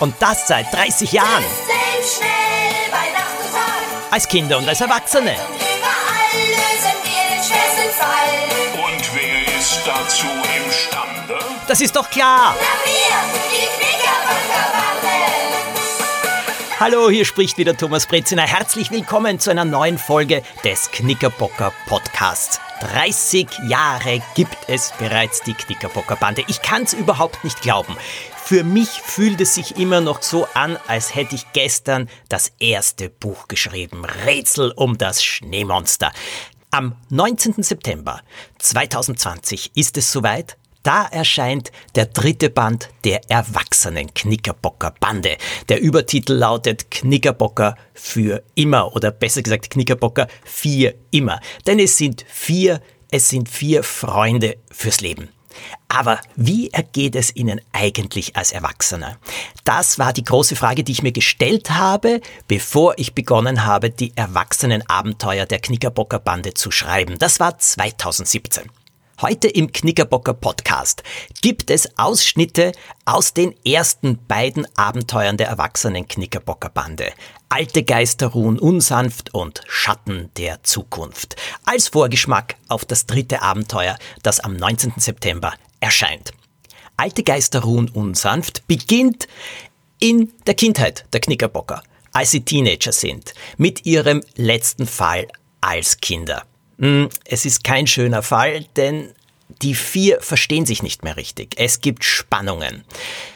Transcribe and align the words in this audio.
Und 0.00 0.14
das 0.18 0.48
seit 0.48 0.72
30 0.72 1.12
Jahren. 1.12 1.44
schnell 2.02 2.90
bei 2.90 3.12
Nacht 3.12 3.36
und 3.44 3.52
Tag. 3.52 4.10
Als 4.10 4.26
Kinder 4.26 4.56
und 4.56 4.66
als 4.66 4.80
Erwachsene. 4.80 5.32
Und 5.32 5.56
überall 5.56 6.40
lösen 6.48 6.96
wir 7.04 7.36
den 7.36 7.44
schwersten 7.44 7.90
Fall. 7.98 8.82
Und 8.82 9.14
wer 9.14 9.60
ist 9.60 9.80
dazu 9.84 10.26
imstande? 10.64 11.38
Das 11.68 11.82
ist 11.82 11.94
doch 11.94 12.08
klar. 12.08 12.56
Hallo, 16.80 17.10
hier 17.10 17.26
spricht 17.26 17.58
wieder 17.58 17.76
Thomas 17.76 18.06
Breziner. 18.06 18.46
Herzlich 18.46 18.90
willkommen 18.90 19.38
zu 19.38 19.50
einer 19.50 19.66
neuen 19.66 19.98
Folge 19.98 20.42
des 20.64 20.90
Knickerbocker 20.90 21.74
Podcasts. 21.86 22.58
30 22.80 23.46
Jahre 23.68 24.22
gibt 24.34 24.56
es 24.66 24.92
bereits 24.98 25.42
die 25.42 25.54
Knickerbocker 25.54 26.16
Bande. 26.16 26.42
Ich 26.48 26.62
kann 26.62 26.82
es 26.82 26.94
überhaupt 26.94 27.44
nicht 27.44 27.60
glauben. 27.60 27.96
Für 28.42 28.64
mich 28.64 28.88
fühlt 28.88 29.40
es 29.40 29.54
sich 29.54 29.76
immer 29.76 30.00
noch 30.00 30.22
so 30.22 30.48
an, 30.54 30.78
als 30.88 31.14
hätte 31.14 31.34
ich 31.34 31.52
gestern 31.52 32.08
das 32.28 32.52
erste 32.58 33.10
Buch 33.10 33.48
geschrieben. 33.48 34.04
Rätsel 34.24 34.72
um 34.74 34.98
das 34.98 35.22
Schneemonster. 35.22 36.10
Am 36.70 36.96
19. 37.10 37.62
September 37.62 38.22
2020 38.58 39.72
ist 39.76 39.96
es 39.96 40.10
soweit. 40.10 40.56
Da 40.82 41.06
erscheint 41.06 41.72
der 41.94 42.06
dritte 42.06 42.48
Band 42.48 42.88
der 43.04 43.20
erwachsenen 43.30 44.12
Knickerbocker 44.14 44.94
Bande. 44.98 45.36
Der 45.68 45.80
Übertitel 45.80 46.32
lautet 46.32 46.90
Knickerbocker 46.90 47.76
für 47.92 48.42
immer 48.54 48.94
oder 48.94 49.10
besser 49.10 49.42
gesagt 49.42 49.70
Knickerbocker 49.70 50.26
vier 50.42 50.94
immer. 51.10 51.40
Denn 51.66 51.78
es 51.78 51.98
sind 51.98 52.24
vier, 52.28 52.80
es 53.10 53.28
sind 53.28 53.48
vier 53.48 53.82
Freunde 53.82 54.56
fürs 54.70 55.02
Leben. 55.02 55.28
Aber 55.88 56.20
wie 56.36 56.70
ergeht 56.70 57.16
es 57.16 57.34
Ihnen 57.34 57.60
eigentlich 57.72 58.36
als 58.36 58.52
Erwachsener? 58.52 59.18
Das 59.64 59.98
war 59.98 60.12
die 60.12 60.24
große 60.24 60.56
Frage, 60.56 60.84
die 60.84 60.92
ich 60.92 61.02
mir 61.02 61.12
gestellt 61.12 61.70
habe, 61.70 62.20
bevor 62.48 62.94
ich 62.96 63.14
begonnen 63.14 63.66
habe, 63.66 63.90
die 63.90 64.16
erwachsenen 64.16 64.88
Abenteuer 64.88 65.46
der 65.46 65.58
Knickerbocker 65.58 66.20
Bande 66.20 66.54
zu 66.54 66.70
schreiben. 66.70 67.18
Das 67.18 67.40
war 67.40 67.58
2017. 67.58 68.70
Heute 69.22 69.48
im 69.48 69.70
Knickerbocker 69.70 70.32
Podcast 70.32 71.02
gibt 71.42 71.70
es 71.70 71.98
Ausschnitte 71.98 72.72
aus 73.04 73.34
den 73.34 73.54
ersten 73.66 74.18
beiden 74.26 74.66
Abenteuern 74.78 75.36
der 75.36 75.48
erwachsenen 75.48 76.08
Knickerbocker 76.08 76.70
Bande. 76.70 77.12
Alte 77.50 77.82
Geister 77.82 78.28
ruhen 78.28 78.58
unsanft 78.58 79.34
und 79.34 79.60
Schatten 79.68 80.30
der 80.38 80.62
Zukunft. 80.62 81.36
Als 81.66 81.88
Vorgeschmack 81.88 82.56
auf 82.68 82.86
das 82.86 83.04
dritte 83.04 83.42
Abenteuer, 83.42 83.98
das 84.22 84.40
am 84.40 84.56
19. 84.56 84.94
September 84.96 85.52
erscheint. 85.80 86.32
Alte 86.96 87.22
Geister 87.22 87.60
ruhen 87.60 87.90
unsanft 87.90 88.66
beginnt 88.68 89.28
in 89.98 90.32
der 90.46 90.54
Kindheit 90.54 91.04
der 91.12 91.20
Knickerbocker, 91.20 91.82
als 92.12 92.30
sie 92.30 92.40
Teenager 92.40 92.92
sind, 92.92 93.34
mit 93.58 93.84
ihrem 93.84 94.22
letzten 94.36 94.86
Fall 94.86 95.28
als 95.60 95.98
Kinder. 95.98 96.44
Hm, 96.80 97.08
Es 97.24 97.44
ist 97.44 97.62
kein 97.62 97.86
schöner 97.86 98.22
Fall, 98.22 98.64
denn 98.76 99.10
die 99.62 99.74
vier 99.74 100.20
verstehen 100.20 100.64
sich 100.64 100.82
nicht 100.82 101.04
mehr 101.04 101.16
richtig. 101.16 101.54
Es 101.56 101.80
gibt 101.80 102.04
Spannungen. 102.04 102.84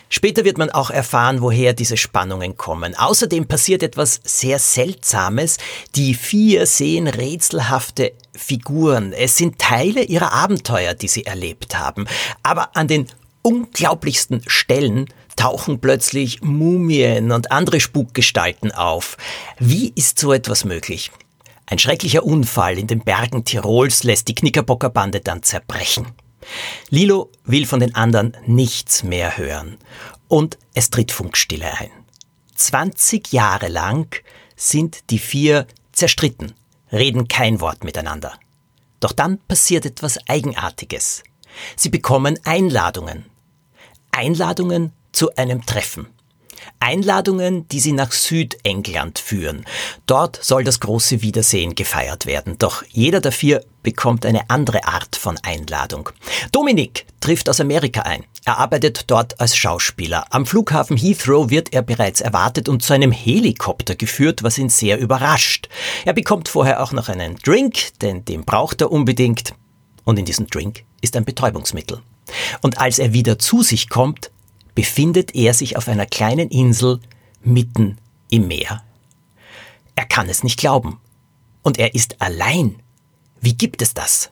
Später 0.08 0.44
wird 0.44 0.58
man 0.58 0.70
auch 0.70 0.90
erfahren, 0.90 1.42
woher 1.42 1.72
diese 1.72 1.96
Spannungen 1.96 2.56
kommen. 2.56 2.94
Außerdem 2.96 3.46
passiert 3.46 3.82
etwas 3.82 4.20
sehr 4.22 4.60
Seltsames. 4.60 5.58
Die 5.96 6.14
vier 6.14 6.66
sehen 6.66 7.08
rätselhafte 7.08 8.12
Figuren. 8.32 9.12
Es 9.12 9.36
sind 9.36 9.58
Teile 9.58 10.04
ihrer 10.04 10.32
Abenteuer, 10.32 10.94
die 10.94 11.08
sie 11.08 11.26
erlebt 11.26 11.76
haben. 11.76 12.06
Aber 12.44 12.76
an 12.76 12.86
den 12.86 13.08
unglaublichsten 13.42 14.42
Stellen 14.46 15.06
tauchen 15.36 15.80
plötzlich 15.80 16.42
Mumien 16.42 17.32
und 17.32 17.50
andere 17.50 17.80
Spukgestalten 17.80 18.70
auf. 18.70 19.16
Wie 19.58 19.92
ist 19.96 20.18
so 20.20 20.32
etwas 20.32 20.64
möglich? 20.64 21.10
Ein 21.66 21.78
schrecklicher 21.78 22.24
Unfall 22.24 22.78
in 22.78 22.86
den 22.86 23.00
Bergen 23.00 23.44
Tirols 23.44 24.04
lässt 24.04 24.28
die 24.28 24.34
Knickerbocker 24.34 24.90
Bande 24.90 25.20
dann 25.20 25.42
zerbrechen. 25.42 26.12
Lilo 26.90 27.30
will 27.44 27.66
von 27.66 27.80
den 27.80 27.94
anderen 27.94 28.36
nichts 28.46 29.02
mehr 29.02 29.38
hören 29.38 29.78
und 30.28 30.58
es 30.74 30.90
tritt 30.90 31.10
Funkstille 31.10 31.72
ein. 31.78 31.90
20 32.54 33.32
Jahre 33.32 33.68
lang 33.68 34.14
sind 34.56 35.10
die 35.10 35.18
vier 35.18 35.66
zerstritten, 35.92 36.52
reden 36.92 37.28
kein 37.28 37.60
Wort 37.60 37.82
miteinander. 37.82 38.38
Doch 39.00 39.12
dann 39.12 39.38
passiert 39.38 39.86
etwas 39.86 40.18
Eigenartiges. 40.28 41.22
Sie 41.76 41.88
bekommen 41.88 42.38
Einladungen. 42.44 43.26
Einladungen 44.10 44.92
zu 45.12 45.34
einem 45.36 45.64
Treffen. 45.66 46.08
Einladungen, 46.80 47.68
die 47.68 47.80
sie 47.80 47.92
nach 47.92 48.12
Südengland 48.12 49.18
führen. 49.18 49.64
Dort 50.06 50.38
soll 50.42 50.64
das 50.64 50.80
große 50.80 51.22
Wiedersehen 51.22 51.74
gefeiert 51.74 52.26
werden. 52.26 52.56
Doch 52.58 52.84
jeder 52.88 53.20
der 53.20 53.32
vier 53.32 53.64
bekommt 53.82 54.26
eine 54.26 54.50
andere 54.50 54.84
Art 54.86 55.16
von 55.16 55.38
Einladung. 55.42 56.10
Dominik 56.52 57.06
trifft 57.20 57.48
aus 57.48 57.60
Amerika 57.60 58.02
ein. 58.02 58.24
Er 58.44 58.58
arbeitet 58.58 59.10
dort 59.10 59.40
als 59.40 59.56
Schauspieler. 59.56 60.26
Am 60.30 60.44
Flughafen 60.46 60.96
Heathrow 60.96 61.50
wird 61.50 61.72
er 61.72 61.82
bereits 61.82 62.20
erwartet 62.20 62.68
und 62.68 62.82
zu 62.82 62.92
einem 62.92 63.12
Helikopter 63.12 63.94
geführt, 63.94 64.42
was 64.42 64.58
ihn 64.58 64.68
sehr 64.68 64.98
überrascht. 64.98 65.68
Er 66.04 66.12
bekommt 66.12 66.48
vorher 66.48 66.82
auch 66.82 66.92
noch 66.92 67.08
einen 67.08 67.36
Drink, 67.36 67.98
denn 68.00 68.24
den 68.24 68.44
braucht 68.44 68.80
er 68.80 68.92
unbedingt. 68.92 69.54
Und 70.04 70.18
in 70.18 70.24
diesem 70.24 70.46
Drink 70.48 70.84
ist 71.00 71.16
ein 71.16 71.24
Betäubungsmittel. 71.24 72.02
Und 72.62 72.78
als 72.78 72.98
er 72.98 73.12
wieder 73.12 73.38
zu 73.38 73.62
sich 73.62 73.88
kommt, 73.88 74.30
befindet 74.74 75.34
er 75.34 75.54
sich 75.54 75.76
auf 75.76 75.88
einer 75.88 76.06
kleinen 76.06 76.48
Insel 76.50 77.00
mitten 77.42 77.98
im 78.30 78.48
Meer. 78.48 78.82
Er 79.94 80.06
kann 80.06 80.28
es 80.28 80.42
nicht 80.42 80.58
glauben. 80.58 81.00
Und 81.62 81.78
er 81.78 81.94
ist 81.94 82.20
allein. 82.20 82.82
Wie 83.40 83.54
gibt 83.56 83.80
es 83.80 83.94
das? 83.94 84.30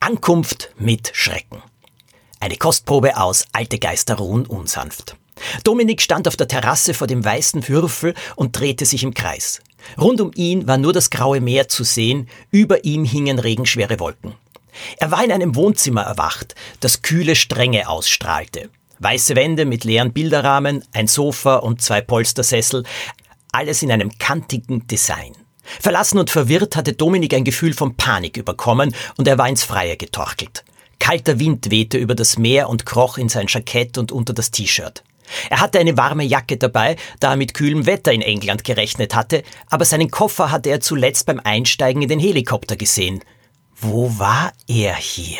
Ankunft 0.00 0.72
mit 0.78 1.10
Schrecken. 1.12 1.62
Eine 2.40 2.56
Kostprobe 2.56 3.16
aus 3.16 3.46
Alte 3.52 3.78
Geister 3.78 4.16
ruhen 4.16 4.46
unsanft. 4.46 5.16
Dominik 5.64 6.00
stand 6.02 6.28
auf 6.28 6.36
der 6.36 6.48
Terrasse 6.48 6.94
vor 6.94 7.06
dem 7.06 7.24
weißen 7.24 7.68
Würfel 7.68 8.14
und 8.36 8.58
drehte 8.58 8.84
sich 8.86 9.02
im 9.02 9.14
Kreis. 9.14 9.60
Rund 10.00 10.20
um 10.20 10.30
ihn 10.34 10.66
war 10.66 10.76
nur 10.76 10.92
das 10.92 11.10
graue 11.10 11.40
Meer 11.40 11.68
zu 11.68 11.84
sehen, 11.84 12.28
über 12.50 12.84
ihm 12.84 13.04
hingen 13.04 13.38
regenschwere 13.38 13.98
Wolken. 13.98 14.34
Er 14.98 15.10
war 15.10 15.24
in 15.24 15.32
einem 15.32 15.54
Wohnzimmer 15.56 16.02
erwacht, 16.02 16.54
das 16.80 17.02
kühle 17.02 17.34
Strenge 17.34 17.88
ausstrahlte. 17.88 18.70
Weiße 19.00 19.36
Wände 19.36 19.64
mit 19.64 19.84
leeren 19.84 20.12
Bilderrahmen, 20.12 20.84
ein 20.92 21.06
Sofa 21.06 21.56
und 21.56 21.80
zwei 21.80 22.00
Polstersessel, 22.00 22.84
alles 23.52 23.82
in 23.82 23.92
einem 23.92 24.16
kantigen 24.18 24.86
Design. 24.86 25.32
Verlassen 25.80 26.18
und 26.18 26.30
verwirrt 26.30 26.76
hatte 26.76 26.94
Dominik 26.94 27.34
ein 27.34 27.44
Gefühl 27.44 27.74
von 27.74 27.96
Panik 27.96 28.36
überkommen 28.36 28.94
und 29.16 29.28
er 29.28 29.38
war 29.38 29.48
ins 29.48 29.64
Freie 29.64 29.96
getorkelt. 29.96 30.64
Kalter 30.98 31.38
Wind 31.38 31.70
wehte 31.70 31.98
über 31.98 32.14
das 32.14 32.38
Meer 32.38 32.68
und 32.68 32.86
kroch 32.86 33.18
in 33.18 33.28
sein 33.28 33.46
Jackett 33.48 33.98
und 33.98 34.10
unter 34.10 34.32
das 34.32 34.50
T-Shirt. 34.50 35.04
Er 35.50 35.60
hatte 35.60 35.78
eine 35.78 35.96
warme 35.96 36.24
Jacke 36.24 36.56
dabei, 36.56 36.96
da 37.20 37.32
er 37.32 37.36
mit 37.36 37.54
kühlem 37.54 37.86
Wetter 37.86 38.12
in 38.12 38.22
England 38.22 38.64
gerechnet 38.64 39.14
hatte, 39.14 39.42
aber 39.68 39.84
seinen 39.84 40.10
Koffer 40.10 40.50
hatte 40.50 40.70
er 40.70 40.80
zuletzt 40.80 41.26
beim 41.26 41.40
Einsteigen 41.42 42.02
in 42.02 42.08
den 42.08 42.20
Helikopter 42.20 42.76
gesehen. 42.76 43.20
Wo 43.76 44.18
war 44.18 44.52
er 44.66 44.96
hier? 44.96 45.38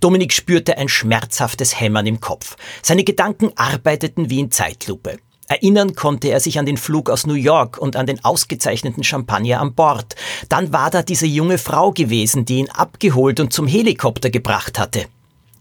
Dominik 0.00 0.32
spürte 0.32 0.78
ein 0.78 0.88
schmerzhaftes 0.88 1.80
Hämmern 1.80 2.06
im 2.06 2.20
Kopf. 2.20 2.56
Seine 2.82 3.04
Gedanken 3.04 3.52
arbeiteten 3.56 4.30
wie 4.30 4.40
in 4.40 4.50
Zeitlupe. 4.50 5.18
Erinnern 5.48 5.94
konnte 5.94 6.28
er 6.28 6.40
sich 6.40 6.58
an 6.58 6.66
den 6.66 6.76
Flug 6.76 7.08
aus 7.08 7.26
New 7.26 7.34
York 7.34 7.78
und 7.78 7.94
an 7.94 8.06
den 8.06 8.24
ausgezeichneten 8.24 9.04
Champagner 9.04 9.60
an 9.60 9.74
Bord. 9.74 10.16
Dann 10.48 10.72
war 10.72 10.90
da 10.90 11.02
diese 11.02 11.26
junge 11.26 11.58
Frau 11.58 11.92
gewesen, 11.92 12.44
die 12.44 12.58
ihn 12.58 12.70
abgeholt 12.70 13.38
und 13.38 13.52
zum 13.52 13.68
Helikopter 13.68 14.30
gebracht 14.30 14.78
hatte. 14.78 15.06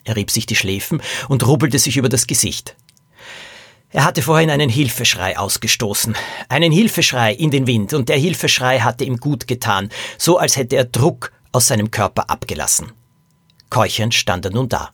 Er 0.04 0.16
rieb 0.16 0.31
sich 0.31 0.46
die 0.46 0.56
Schläfen 0.56 1.02
und 1.30 1.46
rubbelte 1.46 1.78
sich 1.78 1.98
über 1.98 2.09
das 2.09 2.25
Gesicht. 2.25 2.75
Er 3.92 4.04
hatte 4.04 4.22
vorhin 4.22 4.50
einen 4.50 4.69
Hilfeschrei 4.69 5.38
ausgestoßen. 5.38 6.16
Einen 6.50 6.72
Hilfeschrei 6.72 7.34
in 7.34 7.51
den 7.51 7.66
Wind, 7.66 7.94
und 7.94 8.10
der 8.10 8.18
Hilfeschrei 8.18 8.80
hatte 8.80 9.06
ihm 9.06 9.18
gut 9.18 9.48
getan, 9.48 9.89
so 10.18 10.38
als 10.38 10.57
hätte 10.57 10.75
er 10.75 10.86
Druck 10.86 11.31
aus 11.51 11.68
seinem 11.68 11.92
Körper 11.92 12.30
abgelassen. 12.30 12.92
Keuchend 13.75 14.13
stand 14.13 14.45
er 14.45 14.51
nun 14.51 14.69
da. 14.69 14.92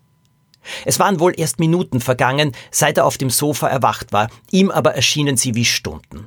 Es 0.85 0.97
waren 0.97 1.19
wohl 1.19 1.39
erst 1.39 1.59
Minuten 1.59 2.01
vergangen, 2.01 2.51
seit 2.71 2.97
er 2.97 3.05
auf 3.05 3.19
dem 3.19 3.29
Sofa 3.29 3.67
erwacht 3.67 4.11
war, 4.11 4.27
ihm 4.49 4.71
aber 4.71 4.95
erschienen 4.95 5.37
sie 5.37 5.53
wie 5.53 5.65
Stunden. 5.65 6.25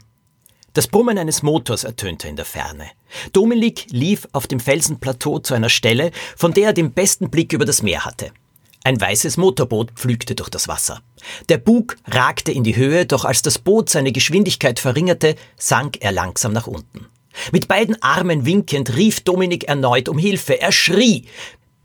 Das 0.72 0.86
Brummen 0.86 1.18
eines 1.18 1.42
Motors 1.42 1.82
ertönte 1.82 2.28
in 2.28 2.36
der 2.36 2.44
Ferne. 2.44 2.86
Dominik 3.32 3.86
lief 3.90 4.28
auf 4.30 4.46
dem 4.46 4.60
Felsenplateau 4.60 5.40
zu 5.40 5.54
einer 5.54 5.68
Stelle, 5.68 6.12
von 6.36 6.54
der 6.54 6.66
er 6.66 6.72
den 6.74 6.92
besten 6.92 7.28
Blick 7.28 7.52
über 7.52 7.64
das 7.64 7.82
Meer 7.82 8.04
hatte. 8.04 8.30
Ein 8.84 9.00
weißes 9.00 9.36
Motorboot 9.36 9.90
pflügte 9.96 10.36
durch 10.36 10.50
das 10.50 10.68
Wasser. 10.68 11.00
Der 11.48 11.58
Bug 11.58 11.96
ragte 12.06 12.52
in 12.52 12.62
die 12.62 12.76
Höhe, 12.76 13.04
doch 13.04 13.24
als 13.24 13.42
das 13.42 13.58
Boot 13.58 13.90
seine 13.90 14.12
Geschwindigkeit 14.12 14.78
verringerte, 14.78 15.34
sank 15.56 15.96
er 16.02 16.12
langsam 16.12 16.52
nach 16.52 16.68
unten. 16.68 17.06
Mit 17.50 17.66
beiden 17.66 18.00
Armen 18.00 18.46
winkend 18.46 18.96
rief 18.96 19.22
Dominik 19.22 19.64
erneut 19.64 20.08
um 20.08 20.18
Hilfe. 20.18 20.60
Er 20.60 20.70
schrie, 20.70 21.24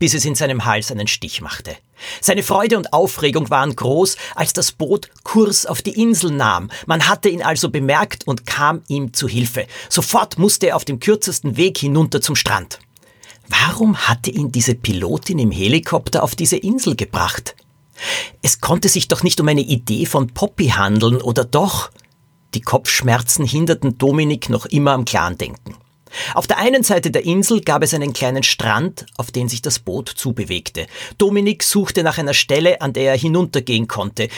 bis 0.00 0.14
es 0.14 0.24
in 0.24 0.34
seinem 0.34 0.64
Hals 0.64 0.90
einen 0.90 1.06
Stich 1.06 1.40
machte. 1.40 1.76
Seine 2.20 2.42
Freude 2.42 2.78
und 2.78 2.92
Aufregung 2.92 3.50
waren 3.50 3.76
groß, 3.76 4.16
als 4.34 4.52
das 4.52 4.72
Boot 4.72 5.10
Kurs 5.22 5.66
auf 5.66 5.82
die 5.82 6.00
Insel 6.00 6.32
nahm. 6.32 6.70
Man 6.86 7.06
hatte 7.08 7.28
ihn 7.28 7.42
also 7.42 7.68
bemerkt 7.70 8.26
und 8.26 8.46
kam 8.46 8.82
ihm 8.88 9.12
zu 9.12 9.28
Hilfe. 9.28 9.66
Sofort 9.88 10.38
musste 10.38 10.68
er 10.68 10.76
auf 10.76 10.84
dem 10.84 10.98
kürzesten 10.98 11.56
Weg 11.56 11.78
hinunter 11.78 12.20
zum 12.20 12.34
Strand. 12.34 12.80
Warum 13.46 13.96
hatte 14.08 14.30
ihn 14.30 14.50
diese 14.50 14.74
Pilotin 14.74 15.38
im 15.38 15.50
Helikopter 15.50 16.22
auf 16.22 16.34
diese 16.34 16.56
Insel 16.56 16.96
gebracht? 16.96 17.54
Es 18.42 18.60
konnte 18.60 18.88
sich 18.88 19.08
doch 19.08 19.22
nicht 19.22 19.40
um 19.40 19.48
eine 19.48 19.60
Idee 19.60 20.06
von 20.06 20.28
Poppy 20.28 20.68
handeln, 20.68 21.20
oder 21.20 21.44
doch? 21.44 21.90
Die 22.54 22.62
Kopfschmerzen 22.62 23.44
hinderten 23.44 23.98
Dominik 23.98 24.48
noch 24.48 24.64
immer 24.66 24.92
am 24.92 25.04
klaren 25.04 25.36
Denken. 25.36 25.76
Auf 26.34 26.46
der 26.46 26.58
einen 26.58 26.82
Seite 26.82 27.10
der 27.10 27.24
Insel 27.24 27.60
gab 27.60 27.82
es 27.82 27.94
einen 27.94 28.12
kleinen 28.12 28.42
Strand, 28.42 29.06
auf 29.16 29.30
den 29.30 29.48
sich 29.48 29.62
das 29.62 29.78
Boot 29.78 30.08
zubewegte. 30.08 30.86
Dominik 31.18 31.62
suchte 31.62 32.02
nach 32.02 32.18
einer 32.18 32.34
Stelle, 32.34 32.80
an 32.80 32.92
der 32.92 33.12
er 33.12 33.18
hinuntergehen 33.18 33.88
konnte. 33.88 34.28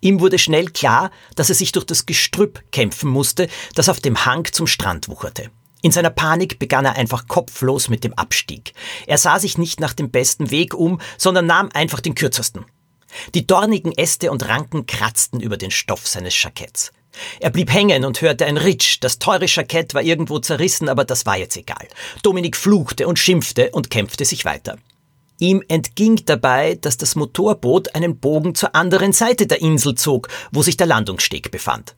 Ihm 0.00 0.20
wurde 0.20 0.38
schnell 0.38 0.66
klar, 0.66 1.10
dass 1.34 1.48
er 1.48 1.54
sich 1.54 1.72
durch 1.72 1.86
das 1.86 2.06
Gestrüpp 2.06 2.62
kämpfen 2.72 3.10
musste, 3.10 3.48
das 3.74 3.88
auf 3.88 4.00
dem 4.00 4.24
Hang 4.24 4.46
zum 4.52 4.66
Strand 4.66 5.08
wucherte. 5.08 5.50
In 5.82 5.92
seiner 5.92 6.10
Panik 6.10 6.58
begann 6.58 6.86
er 6.86 6.96
einfach 6.96 7.28
kopflos 7.28 7.90
mit 7.90 8.04
dem 8.04 8.14
Abstieg. 8.14 8.72
Er 9.06 9.18
sah 9.18 9.38
sich 9.38 9.58
nicht 9.58 9.80
nach 9.80 9.92
dem 9.92 10.10
besten 10.10 10.50
Weg 10.50 10.72
um, 10.72 10.98
sondern 11.18 11.46
nahm 11.46 11.68
einfach 11.74 12.00
den 12.00 12.14
kürzesten. 12.14 12.64
Die 13.34 13.46
dornigen 13.46 13.92
Äste 13.92 14.30
und 14.30 14.48
Ranken 14.48 14.86
kratzten 14.86 15.40
über 15.40 15.56
den 15.56 15.70
Stoff 15.70 16.08
seines 16.08 16.40
Jacketts. 16.42 16.92
Er 17.40 17.50
blieb 17.50 17.72
hängen 17.72 18.04
und 18.04 18.20
hörte 18.20 18.46
ein 18.46 18.56
Ritsch. 18.56 18.98
Das 19.00 19.18
teure 19.18 19.46
Jackett 19.46 19.94
war 19.94 20.02
irgendwo 20.02 20.38
zerrissen, 20.38 20.88
aber 20.88 21.04
das 21.04 21.26
war 21.26 21.36
jetzt 21.36 21.56
egal. 21.56 21.86
Dominik 22.22 22.56
fluchte 22.56 23.06
und 23.06 23.18
schimpfte 23.18 23.70
und 23.70 23.90
kämpfte 23.90 24.24
sich 24.24 24.44
weiter. 24.44 24.76
Ihm 25.38 25.62
entging 25.68 26.20
dabei, 26.26 26.78
dass 26.80 26.96
das 26.96 27.16
Motorboot 27.16 27.94
einen 27.94 28.18
Bogen 28.18 28.54
zur 28.54 28.74
anderen 28.74 29.12
Seite 29.12 29.46
der 29.46 29.60
Insel 29.60 29.94
zog, 29.94 30.28
wo 30.52 30.62
sich 30.62 30.76
der 30.76 30.86
Landungssteg 30.86 31.50
befand. 31.50 31.94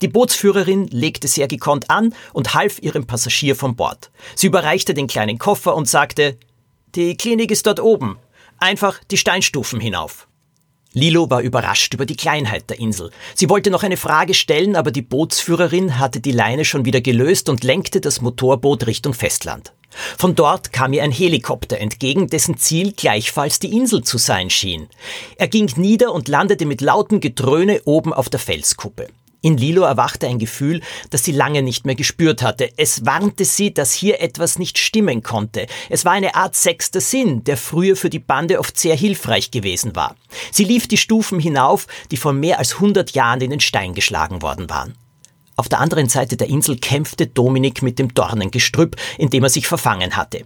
Die 0.00 0.08
Bootsführerin 0.08 0.86
legte 0.88 1.26
sehr 1.26 1.48
gekonnt 1.48 1.90
an 1.90 2.14
und 2.32 2.54
half 2.54 2.78
ihrem 2.80 3.06
Passagier 3.06 3.56
von 3.56 3.74
Bord. 3.74 4.10
Sie 4.36 4.46
überreichte 4.46 4.94
den 4.94 5.08
kleinen 5.08 5.38
Koffer 5.38 5.74
und 5.74 5.88
sagte, 5.88 6.38
die 6.94 7.16
Klinik 7.16 7.50
ist 7.50 7.66
dort 7.66 7.80
oben. 7.80 8.16
Einfach 8.58 9.00
die 9.10 9.16
Steinstufen 9.16 9.80
hinauf. 9.80 10.27
Lilo 10.92 11.30
war 11.30 11.42
überrascht 11.42 11.92
über 11.94 12.06
die 12.06 12.16
Kleinheit 12.16 12.70
der 12.70 12.78
Insel. 12.78 13.10
Sie 13.34 13.50
wollte 13.50 13.70
noch 13.70 13.82
eine 13.82 13.96
Frage 13.96 14.34
stellen, 14.34 14.74
aber 14.74 14.90
die 14.90 15.02
Bootsführerin 15.02 15.98
hatte 15.98 16.20
die 16.20 16.32
Leine 16.32 16.64
schon 16.64 16.84
wieder 16.84 17.00
gelöst 17.00 17.48
und 17.48 17.62
lenkte 17.62 18.00
das 18.00 18.20
Motorboot 18.20 18.86
Richtung 18.86 19.12
Festland. 19.12 19.72
Von 20.16 20.34
dort 20.34 20.72
kam 20.72 20.92
ihr 20.92 21.02
ein 21.02 21.12
Helikopter 21.12 21.78
entgegen, 21.78 22.28
dessen 22.28 22.56
Ziel 22.56 22.92
gleichfalls 22.92 23.58
die 23.58 23.76
Insel 23.76 24.02
zu 24.02 24.18
sein 24.18 24.50
schien. 24.50 24.88
Er 25.36 25.48
ging 25.48 25.70
nieder 25.76 26.12
und 26.12 26.28
landete 26.28 26.66
mit 26.66 26.80
lautem 26.80 27.20
Gedröhne 27.20 27.82
oben 27.84 28.12
auf 28.12 28.28
der 28.28 28.40
Felskuppe. 28.40 29.08
In 29.40 29.56
Lilo 29.56 29.82
erwachte 29.82 30.26
ein 30.26 30.40
Gefühl, 30.40 30.80
das 31.10 31.22
sie 31.22 31.32
lange 31.32 31.62
nicht 31.62 31.86
mehr 31.86 31.94
gespürt 31.94 32.42
hatte. 32.42 32.70
Es 32.76 33.06
warnte 33.06 33.44
sie, 33.44 33.72
dass 33.72 33.92
hier 33.92 34.20
etwas 34.20 34.58
nicht 34.58 34.78
stimmen 34.78 35.22
konnte. 35.22 35.66
Es 35.88 36.04
war 36.04 36.12
eine 36.12 36.34
Art 36.34 36.56
sechster 36.56 37.00
Sinn, 37.00 37.44
der 37.44 37.56
früher 37.56 37.94
für 37.94 38.10
die 38.10 38.18
Bande 38.18 38.58
oft 38.58 38.76
sehr 38.76 38.96
hilfreich 38.96 39.52
gewesen 39.52 39.94
war. 39.94 40.16
Sie 40.50 40.64
lief 40.64 40.88
die 40.88 40.96
Stufen 40.96 41.38
hinauf, 41.38 41.86
die 42.10 42.16
vor 42.16 42.32
mehr 42.32 42.58
als 42.58 42.80
hundert 42.80 43.12
Jahren 43.12 43.40
in 43.40 43.50
den 43.50 43.60
Stein 43.60 43.94
geschlagen 43.94 44.42
worden 44.42 44.68
waren. 44.68 44.96
Auf 45.54 45.68
der 45.68 45.80
anderen 45.80 46.08
Seite 46.08 46.36
der 46.36 46.48
Insel 46.48 46.76
kämpfte 46.76 47.26
Dominik 47.26 47.82
mit 47.82 47.98
dem 47.98 48.14
Dornengestrüpp, 48.14 48.96
in 49.18 49.30
dem 49.30 49.44
er 49.44 49.50
sich 49.50 49.66
verfangen 49.68 50.16
hatte. 50.16 50.44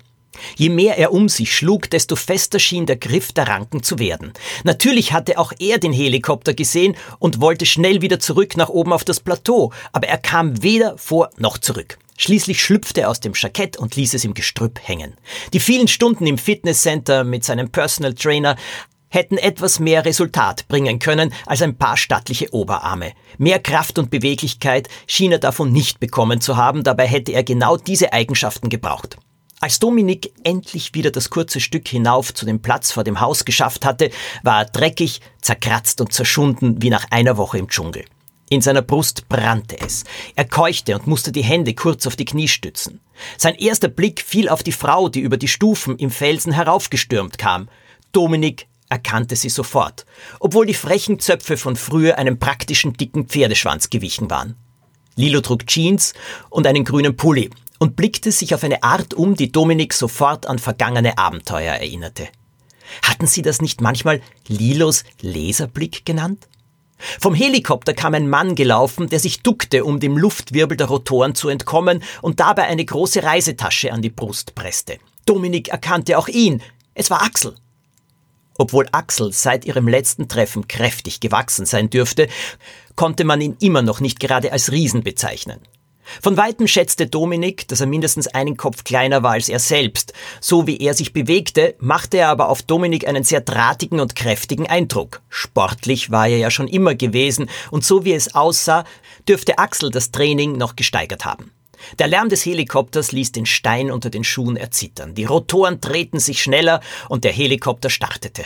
Je 0.56 0.68
mehr 0.68 0.98
er 0.98 1.12
um 1.12 1.28
sich 1.28 1.54
schlug, 1.54 1.90
desto 1.90 2.16
fester 2.16 2.58
schien 2.58 2.86
der 2.86 2.96
Griff 2.96 3.32
der 3.32 3.48
Ranken 3.48 3.82
zu 3.82 3.98
werden. 3.98 4.32
Natürlich 4.64 5.12
hatte 5.12 5.38
auch 5.38 5.52
er 5.58 5.78
den 5.78 5.92
Helikopter 5.92 6.54
gesehen 6.54 6.96
und 7.18 7.40
wollte 7.40 7.66
schnell 7.66 8.02
wieder 8.02 8.18
zurück 8.18 8.56
nach 8.56 8.68
oben 8.68 8.92
auf 8.92 9.04
das 9.04 9.20
Plateau, 9.20 9.72
aber 9.92 10.08
er 10.08 10.18
kam 10.18 10.62
weder 10.62 10.96
vor 10.98 11.30
noch 11.38 11.58
zurück. 11.58 11.98
Schließlich 12.16 12.62
schlüpfte 12.62 13.02
er 13.02 13.10
aus 13.10 13.20
dem 13.20 13.32
Jackett 13.34 13.76
und 13.76 13.96
ließ 13.96 14.14
es 14.14 14.24
im 14.24 14.34
Gestrüpp 14.34 14.78
hängen. 14.82 15.14
Die 15.52 15.60
vielen 15.60 15.88
Stunden 15.88 16.26
im 16.26 16.38
Fitnesscenter 16.38 17.24
mit 17.24 17.44
seinem 17.44 17.70
Personal 17.70 18.14
Trainer 18.14 18.56
hätten 19.08 19.38
etwas 19.38 19.78
mehr 19.78 20.04
Resultat 20.04 20.66
bringen 20.68 20.98
können 20.98 21.32
als 21.46 21.62
ein 21.62 21.76
paar 21.76 21.96
stattliche 21.96 22.52
Oberarme. 22.52 23.12
Mehr 23.38 23.58
Kraft 23.58 23.98
und 23.98 24.10
Beweglichkeit 24.10 24.88
schien 25.06 25.32
er 25.32 25.38
davon 25.38 25.72
nicht 25.72 26.00
bekommen 26.00 26.40
zu 26.40 26.56
haben, 26.56 26.82
dabei 26.82 27.06
hätte 27.06 27.32
er 27.32 27.44
genau 27.44 27.76
diese 27.76 28.12
Eigenschaften 28.12 28.68
gebraucht. 28.68 29.18
Als 29.62 29.78
Dominik 29.78 30.32
endlich 30.42 30.92
wieder 30.92 31.12
das 31.12 31.30
kurze 31.30 31.60
Stück 31.60 31.86
hinauf 31.86 32.34
zu 32.34 32.44
dem 32.44 32.60
Platz 32.62 32.90
vor 32.90 33.04
dem 33.04 33.20
Haus 33.20 33.44
geschafft 33.44 33.84
hatte, 33.84 34.10
war 34.42 34.62
er 34.62 34.64
dreckig, 34.64 35.20
zerkratzt 35.40 36.00
und 36.00 36.12
zerschunden 36.12 36.82
wie 36.82 36.90
nach 36.90 37.06
einer 37.12 37.36
Woche 37.36 37.58
im 37.58 37.68
Dschungel. 37.68 38.04
In 38.50 38.60
seiner 38.60 38.82
Brust 38.82 39.28
brannte 39.28 39.80
es. 39.80 40.02
Er 40.34 40.46
keuchte 40.46 40.96
und 40.96 41.06
musste 41.06 41.30
die 41.30 41.44
Hände 41.44 41.74
kurz 41.74 42.08
auf 42.08 42.16
die 42.16 42.24
Knie 42.24 42.48
stützen. 42.48 42.98
Sein 43.38 43.54
erster 43.54 43.86
Blick 43.86 44.20
fiel 44.20 44.48
auf 44.48 44.64
die 44.64 44.72
Frau, 44.72 45.08
die 45.08 45.20
über 45.20 45.36
die 45.36 45.46
Stufen 45.46 45.96
im 45.96 46.10
Felsen 46.10 46.50
heraufgestürmt 46.50 47.38
kam. 47.38 47.68
Dominik 48.10 48.66
erkannte 48.88 49.36
sie 49.36 49.48
sofort, 49.48 50.06
obwohl 50.40 50.66
die 50.66 50.74
frechen 50.74 51.20
Zöpfe 51.20 51.56
von 51.56 51.76
früher 51.76 52.18
einem 52.18 52.40
praktischen 52.40 52.94
dicken 52.94 53.28
Pferdeschwanz 53.28 53.90
gewichen 53.90 54.28
waren. 54.28 54.56
Lilo 55.14 55.40
trug 55.40 55.68
Jeans 55.68 56.14
und 56.50 56.66
einen 56.66 56.84
grünen 56.84 57.14
Pulli 57.14 57.50
und 57.82 57.96
blickte 57.96 58.30
sich 58.30 58.54
auf 58.54 58.62
eine 58.62 58.84
Art 58.84 59.12
um, 59.12 59.34
die 59.34 59.50
Dominik 59.50 59.92
sofort 59.92 60.46
an 60.46 60.60
vergangene 60.60 61.18
Abenteuer 61.18 61.74
erinnerte. 61.74 62.28
Hatten 63.04 63.26
Sie 63.26 63.42
das 63.42 63.60
nicht 63.60 63.80
manchmal 63.80 64.22
Lilos 64.46 65.02
Laserblick 65.20 66.06
genannt? 66.06 66.46
Vom 67.18 67.34
Helikopter 67.34 67.92
kam 67.92 68.14
ein 68.14 68.30
Mann 68.30 68.54
gelaufen, 68.54 69.08
der 69.08 69.18
sich 69.18 69.42
duckte, 69.42 69.84
um 69.84 69.98
dem 69.98 70.16
Luftwirbel 70.16 70.76
der 70.76 70.86
Rotoren 70.86 71.34
zu 71.34 71.48
entkommen 71.48 72.04
und 72.20 72.38
dabei 72.38 72.68
eine 72.68 72.84
große 72.84 73.24
Reisetasche 73.24 73.92
an 73.92 74.00
die 74.00 74.10
Brust 74.10 74.54
presste. 74.54 74.98
Dominik 75.26 75.70
erkannte 75.70 76.18
auch 76.18 76.28
ihn. 76.28 76.62
Es 76.94 77.10
war 77.10 77.24
Axel. 77.24 77.56
Obwohl 78.58 78.86
Axel 78.92 79.32
seit 79.32 79.64
ihrem 79.64 79.88
letzten 79.88 80.28
Treffen 80.28 80.68
kräftig 80.68 81.18
gewachsen 81.18 81.66
sein 81.66 81.90
dürfte, 81.90 82.28
konnte 82.94 83.24
man 83.24 83.40
ihn 83.40 83.56
immer 83.58 83.82
noch 83.82 83.98
nicht 83.98 84.20
gerade 84.20 84.52
als 84.52 84.70
Riesen 84.70 85.02
bezeichnen. 85.02 85.58
Von 86.20 86.36
weitem 86.36 86.66
schätzte 86.66 87.06
Dominik, 87.06 87.68
dass 87.68 87.80
er 87.80 87.86
mindestens 87.86 88.26
einen 88.28 88.56
Kopf 88.56 88.84
kleiner 88.84 89.22
war 89.22 89.32
als 89.32 89.48
er 89.48 89.58
selbst. 89.58 90.12
So 90.40 90.66
wie 90.66 90.78
er 90.78 90.94
sich 90.94 91.12
bewegte, 91.12 91.74
machte 91.78 92.18
er 92.18 92.28
aber 92.28 92.48
auf 92.48 92.62
Dominik 92.62 93.06
einen 93.06 93.24
sehr 93.24 93.40
drahtigen 93.40 94.00
und 94.00 94.16
kräftigen 94.16 94.66
Eindruck. 94.66 95.22
Sportlich 95.28 96.10
war 96.10 96.28
er 96.28 96.38
ja 96.38 96.50
schon 96.50 96.68
immer 96.68 96.94
gewesen 96.94 97.48
und 97.70 97.84
so 97.84 98.04
wie 98.04 98.12
es 98.12 98.34
aussah, 98.34 98.84
dürfte 99.28 99.58
Axel 99.58 99.90
das 99.90 100.10
Training 100.10 100.52
noch 100.52 100.76
gesteigert 100.76 101.24
haben. 101.24 101.52
Der 101.98 102.06
Lärm 102.06 102.28
des 102.28 102.44
Helikopters 102.44 103.12
ließ 103.12 103.32
den 103.32 103.46
Stein 103.46 103.90
unter 103.90 104.10
den 104.10 104.24
Schuhen 104.24 104.56
erzittern. 104.56 105.14
Die 105.14 105.24
Rotoren 105.24 105.80
drehten 105.80 106.20
sich 106.20 106.42
schneller 106.42 106.80
und 107.08 107.24
der 107.24 107.32
Helikopter 107.32 107.90
startete. 107.90 108.44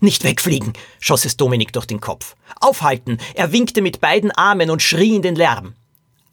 Nicht 0.00 0.22
wegfliegen, 0.22 0.74
schoss 1.00 1.24
es 1.24 1.36
Dominik 1.36 1.72
durch 1.72 1.86
den 1.86 2.00
Kopf. 2.00 2.36
Aufhalten! 2.60 3.18
Er 3.34 3.52
winkte 3.52 3.82
mit 3.82 4.00
beiden 4.00 4.30
Armen 4.30 4.70
und 4.70 4.80
schrie 4.80 5.16
in 5.16 5.22
den 5.22 5.34
Lärm. 5.34 5.74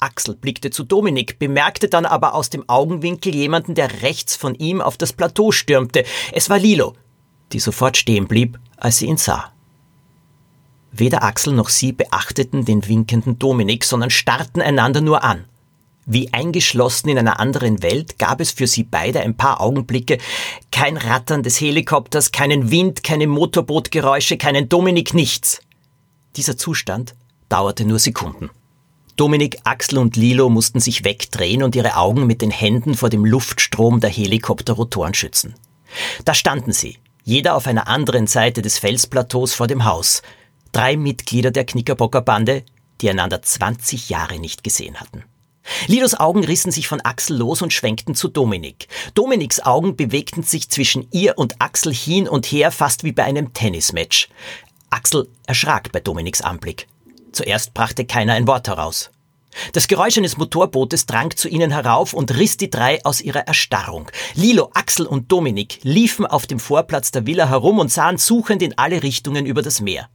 Axel 0.06 0.36
blickte 0.36 0.70
zu 0.70 0.84
Dominik, 0.84 1.40
bemerkte 1.40 1.90
dann 1.90 2.06
aber 2.06 2.36
aus 2.36 2.52
dem 2.52 2.70
Augenwinkel 2.70 3.34
jemanden, 3.34 3.74
der 3.74 4.04
rechts 4.04 4.36
von 4.36 4.54
ihm 4.54 4.80
auf 4.80 4.98
das 4.98 5.14
Plateau 5.14 5.52
stürmte. 5.52 6.06
Es 6.32 6.48
war 6.48 6.60
Lilo, 6.60 6.94
die 7.52 7.60
sofort 7.60 7.98
stehen 7.98 8.28
blieb, 8.28 8.60
als 8.78 8.98
sie 8.98 9.08
ihn 9.08 9.18
sah. 9.18 9.52
Weder 10.92 11.24
Axel 11.24 11.54
noch 11.54 11.70
sie 11.70 11.92
beachteten 11.92 12.66
den 12.66 12.88
winkenden 12.88 13.40
Dominik, 13.40 13.84
sondern 13.84 14.12
starrten 14.12 14.62
einander 14.62 15.02
nur 15.02 15.24
an. 15.24 15.46
Wie 16.06 16.32
eingeschlossen 16.32 17.10
in 17.10 17.18
einer 17.18 17.40
anderen 17.40 17.82
Welt 17.82 18.20
gab 18.20 18.40
es 18.40 18.52
für 18.52 18.68
sie 18.68 18.84
beide 18.84 19.22
ein 19.22 19.36
paar 19.36 19.60
Augenblicke 19.60 20.20
kein 20.72 20.98
Rattern 20.98 21.42
des 21.42 21.60
Helikopters, 21.60 22.32
keinen 22.32 22.70
Wind, 22.70 23.04
keine 23.04 23.26
Motorbootgeräusche, 23.26 24.38
keinen 24.38 24.70
Dominik, 24.70 25.16
nichts. 25.16 25.62
Dieser 26.36 26.58
Zustand 26.58 27.16
dauerte 27.50 27.86
nur 27.86 27.98
Sekunden. 27.98 28.52
Dominik, 29.16 29.60
Axel 29.64 29.98
und 29.98 30.18
Lilo 30.18 30.50
mussten 30.50 30.82
sich 30.82 31.06
wegdrehen 31.06 31.64
und 31.64 31.76
ihre 31.76 31.96
Augen 31.96 32.28
mit 32.28 32.42
den 32.42 32.52
Händen 32.52 32.96
vor 32.96 33.10
dem 33.10 33.24
Luftstrom 33.24 34.02
der 34.02 34.10
Helikopterrotoren 34.10 35.14
schützen. 35.14 35.56
Da 36.26 36.34
standen 36.34 36.74
sie, 36.74 36.98
jeder 37.24 37.56
auf 37.56 37.66
einer 37.66 37.88
anderen 37.88 38.28
Seite 38.28 38.62
des 38.62 38.78
Felsplateaus 38.78 39.54
vor 39.54 39.68
dem 39.68 39.86
Haus. 39.86 40.22
Drei 40.74 40.98
Mitglieder 40.98 41.52
der 41.52 41.66
Knickerbocker 41.66 42.22
Bande, 42.22 42.64
die 43.00 43.10
einander 43.10 43.42
20 43.42 44.10
Jahre 44.10 44.38
nicht 44.38 44.66
gesehen 44.66 45.00
hatten. 45.00 45.24
Lilos 45.88 46.14
Augen 46.14 46.44
rissen 46.44 46.72
sich 46.72 46.88
von 46.88 47.02
Axel 47.02 47.38
los 47.38 47.62
und 47.62 47.74
schwenkten 47.74 48.16
zu 48.16 48.28
Dominik. 48.28 48.88
Dominiks 49.14 49.62
Augen 49.62 49.96
bewegten 49.96 50.44
sich 50.44 50.70
zwischen 50.70 51.08
ihr 51.12 51.38
und 51.38 51.60
Axel 51.60 51.94
hin 51.94 52.28
und 52.28 52.46
her, 52.48 52.70
fast 52.70 53.04
wie 53.04 53.14
bei 53.14 53.24
einem 53.24 53.54
Tennismatch. 53.54 54.28
Axel 54.90 55.28
erschrak 55.48 55.92
bei 55.92 56.02
Dominiks 56.02 56.42
Anblick. 56.42 56.88
Zuerst 57.36 57.74
brachte 57.74 58.06
keiner 58.06 58.34
ein 58.34 58.48
Wort 58.48 58.70
heraus. 58.70 59.12
Das 59.74 59.90
Geräusch 59.90 60.18
eines 60.18 60.38
Motorbootes 60.38 61.06
drang 61.06 61.36
zu 61.36 61.50
ihnen 61.50 61.72
herauf 61.72 62.14
und 62.14 62.34
riss 62.38 62.56
die 62.56 62.70
drei 62.70 63.04
aus 63.04 63.20
ihrer 63.20 63.42
Erstarrung. 63.42 64.10
Lilo, 64.36 64.72
Axel 64.74 65.06
und 65.06 65.30
Dominik 65.30 65.80
liefen 65.84 66.26
auf 66.26 66.48
dem 66.48 66.60
Vorplatz 66.60 67.12
der 67.12 67.26
Villa 67.26 67.50
herum 67.50 67.80
und 67.80 67.92
sahen 67.92 68.18
suchend 68.18 68.62
in 68.62 68.78
alle 68.78 69.04
Richtungen 69.04 69.46
über 69.46 69.62
das 69.62 69.82
Meer. 69.82 70.08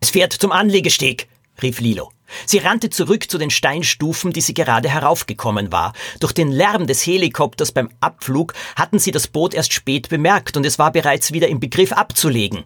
Es 0.00 0.10
fährt 0.10 0.34
zum 0.34 0.52
Anlegesteg, 0.52 1.28
rief 1.62 1.80
Lilo. 1.80 2.12
Sie 2.44 2.58
rannte 2.58 2.90
zurück 2.90 3.30
zu 3.30 3.38
den 3.38 3.50
Steinstufen, 3.50 4.34
die 4.34 4.42
sie 4.42 4.54
gerade 4.54 4.90
heraufgekommen 4.90 5.72
war. 5.72 5.94
Durch 6.20 6.34
den 6.34 6.52
Lärm 6.52 6.86
des 6.86 7.06
Helikopters 7.06 7.72
beim 7.72 7.88
Abflug 8.00 8.52
hatten 8.76 8.98
sie 8.98 9.12
das 9.12 9.28
Boot 9.28 9.54
erst 9.54 9.72
spät 9.72 10.10
bemerkt 10.10 10.58
und 10.58 10.66
es 10.66 10.78
war 10.78 10.92
bereits 10.92 11.32
wieder 11.32 11.48
im 11.48 11.58
Begriff 11.58 11.92
abzulegen. 11.92 12.64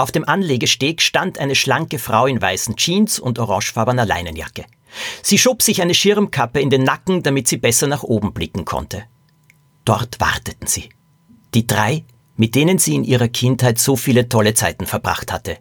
Auf 0.00 0.12
dem 0.12 0.28
Anlegesteg 0.28 1.02
stand 1.02 1.40
eine 1.40 1.56
schlanke 1.56 1.98
Frau 1.98 2.26
in 2.26 2.40
weißen 2.40 2.76
Jeans 2.76 3.18
und 3.18 3.40
orangefarbener 3.40 4.06
Leinenjacke. 4.06 4.64
Sie 5.22 5.38
schob 5.38 5.60
sich 5.60 5.82
eine 5.82 5.92
Schirmkappe 5.92 6.60
in 6.60 6.70
den 6.70 6.84
Nacken, 6.84 7.24
damit 7.24 7.48
sie 7.48 7.56
besser 7.56 7.88
nach 7.88 8.04
oben 8.04 8.32
blicken 8.32 8.64
konnte. 8.64 9.06
Dort 9.84 10.20
warteten 10.20 10.68
sie. 10.68 10.90
Die 11.52 11.66
drei, 11.66 12.04
mit 12.36 12.54
denen 12.54 12.78
sie 12.78 12.94
in 12.94 13.02
ihrer 13.02 13.26
Kindheit 13.26 13.80
so 13.80 13.96
viele 13.96 14.28
tolle 14.28 14.54
Zeiten 14.54 14.86
verbracht 14.86 15.32
hatte. 15.32 15.58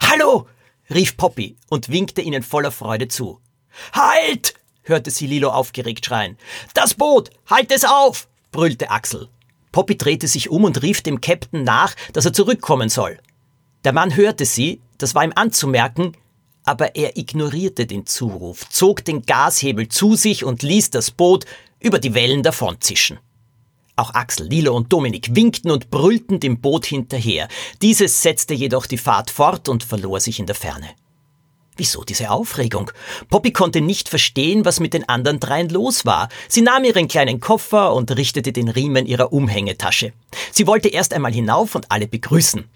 Hallo! 0.00 0.48
rief 0.88 1.18
Poppy 1.18 1.56
und 1.68 1.90
winkte 1.90 2.22
ihnen 2.22 2.42
voller 2.42 2.70
Freude 2.70 3.08
zu. 3.08 3.38
Halt! 3.92 4.54
hörte 4.82 5.10
sie 5.10 5.26
Lilo 5.26 5.50
aufgeregt 5.50 6.06
schreien. 6.06 6.38
Das 6.72 6.94
Boot! 6.94 7.28
Halt 7.46 7.70
es 7.70 7.84
auf! 7.84 8.28
brüllte 8.50 8.90
Axel. 8.90 9.28
Poppy 9.72 9.98
drehte 9.98 10.26
sich 10.26 10.48
um 10.48 10.64
und 10.64 10.80
rief 10.80 11.02
dem 11.02 11.20
Captain 11.20 11.64
nach, 11.64 11.94
dass 12.14 12.24
er 12.24 12.32
zurückkommen 12.32 12.88
soll. 12.88 13.18
Der 13.88 13.94
Mann 13.94 14.14
hörte 14.14 14.44
sie, 14.44 14.82
das 14.98 15.14
war 15.14 15.24
ihm 15.24 15.32
anzumerken, 15.34 16.14
aber 16.62 16.94
er 16.94 17.16
ignorierte 17.16 17.86
den 17.86 18.04
Zuruf, 18.04 18.68
zog 18.68 19.02
den 19.02 19.22
Gashebel 19.22 19.88
zu 19.88 20.14
sich 20.14 20.44
und 20.44 20.62
ließ 20.62 20.90
das 20.90 21.10
Boot 21.10 21.46
über 21.80 21.98
die 21.98 22.12
Wellen 22.12 22.42
davonzischen. 22.42 23.18
Auch 23.96 24.12
Axel, 24.12 24.46
Lilo 24.46 24.76
und 24.76 24.92
Dominik 24.92 25.34
winkten 25.34 25.70
und 25.70 25.88
brüllten 25.88 26.38
dem 26.38 26.60
Boot 26.60 26.84
hinterher. 26.84 27.48
Dieses 27.80 28.20
setzte 28.20 28.52
jedoch 28.52 28.84
die 28.84 28.98
Fahrt 28.98 29.30
fort 29.30 29.70
und 29.70 29.84
verlor 29.84 30.20
sich 30.20 30.38
in 30.38 30.44
der 30.44 30.54
Ferne. 30.54 30.88
Wieso 31.78 32.04
diese 32.04 32.30
Aufregung? 32.30 32.90
Poppy 33.30 33.52
konnte 33.52 33.80
nicht 33.80 34.10
verstehen, 34.10 34.66
was 34.66 34.80
mit 34.80 34.92
den 34.92 35.08
anderen 35.08 35.40
dreien 35.40 35.70
los 35.70 36.04
war. 36.04 36.28
Sie 36.46 36.60
nahm 36.60 36.84
ihren 36.84 37.08
kleinen 37.08 37.40
Koffer 37.40 37.94
und 37.94 38.14
richtete 38.14 38.52
den 38.52 38.68
Riemen 38.68 39.06
ihrer 39.06 39.32
Umhängetasche. 39.32 40.12
Sie 40.52 40.66
wollte 40.66 40.88
erst 40.88 41.14
einmal 41.14 41.32
hinauf 41.32 41.74
und 41.74 41.90
alle 41.90 42.06
begrüßen. 42.06 42.68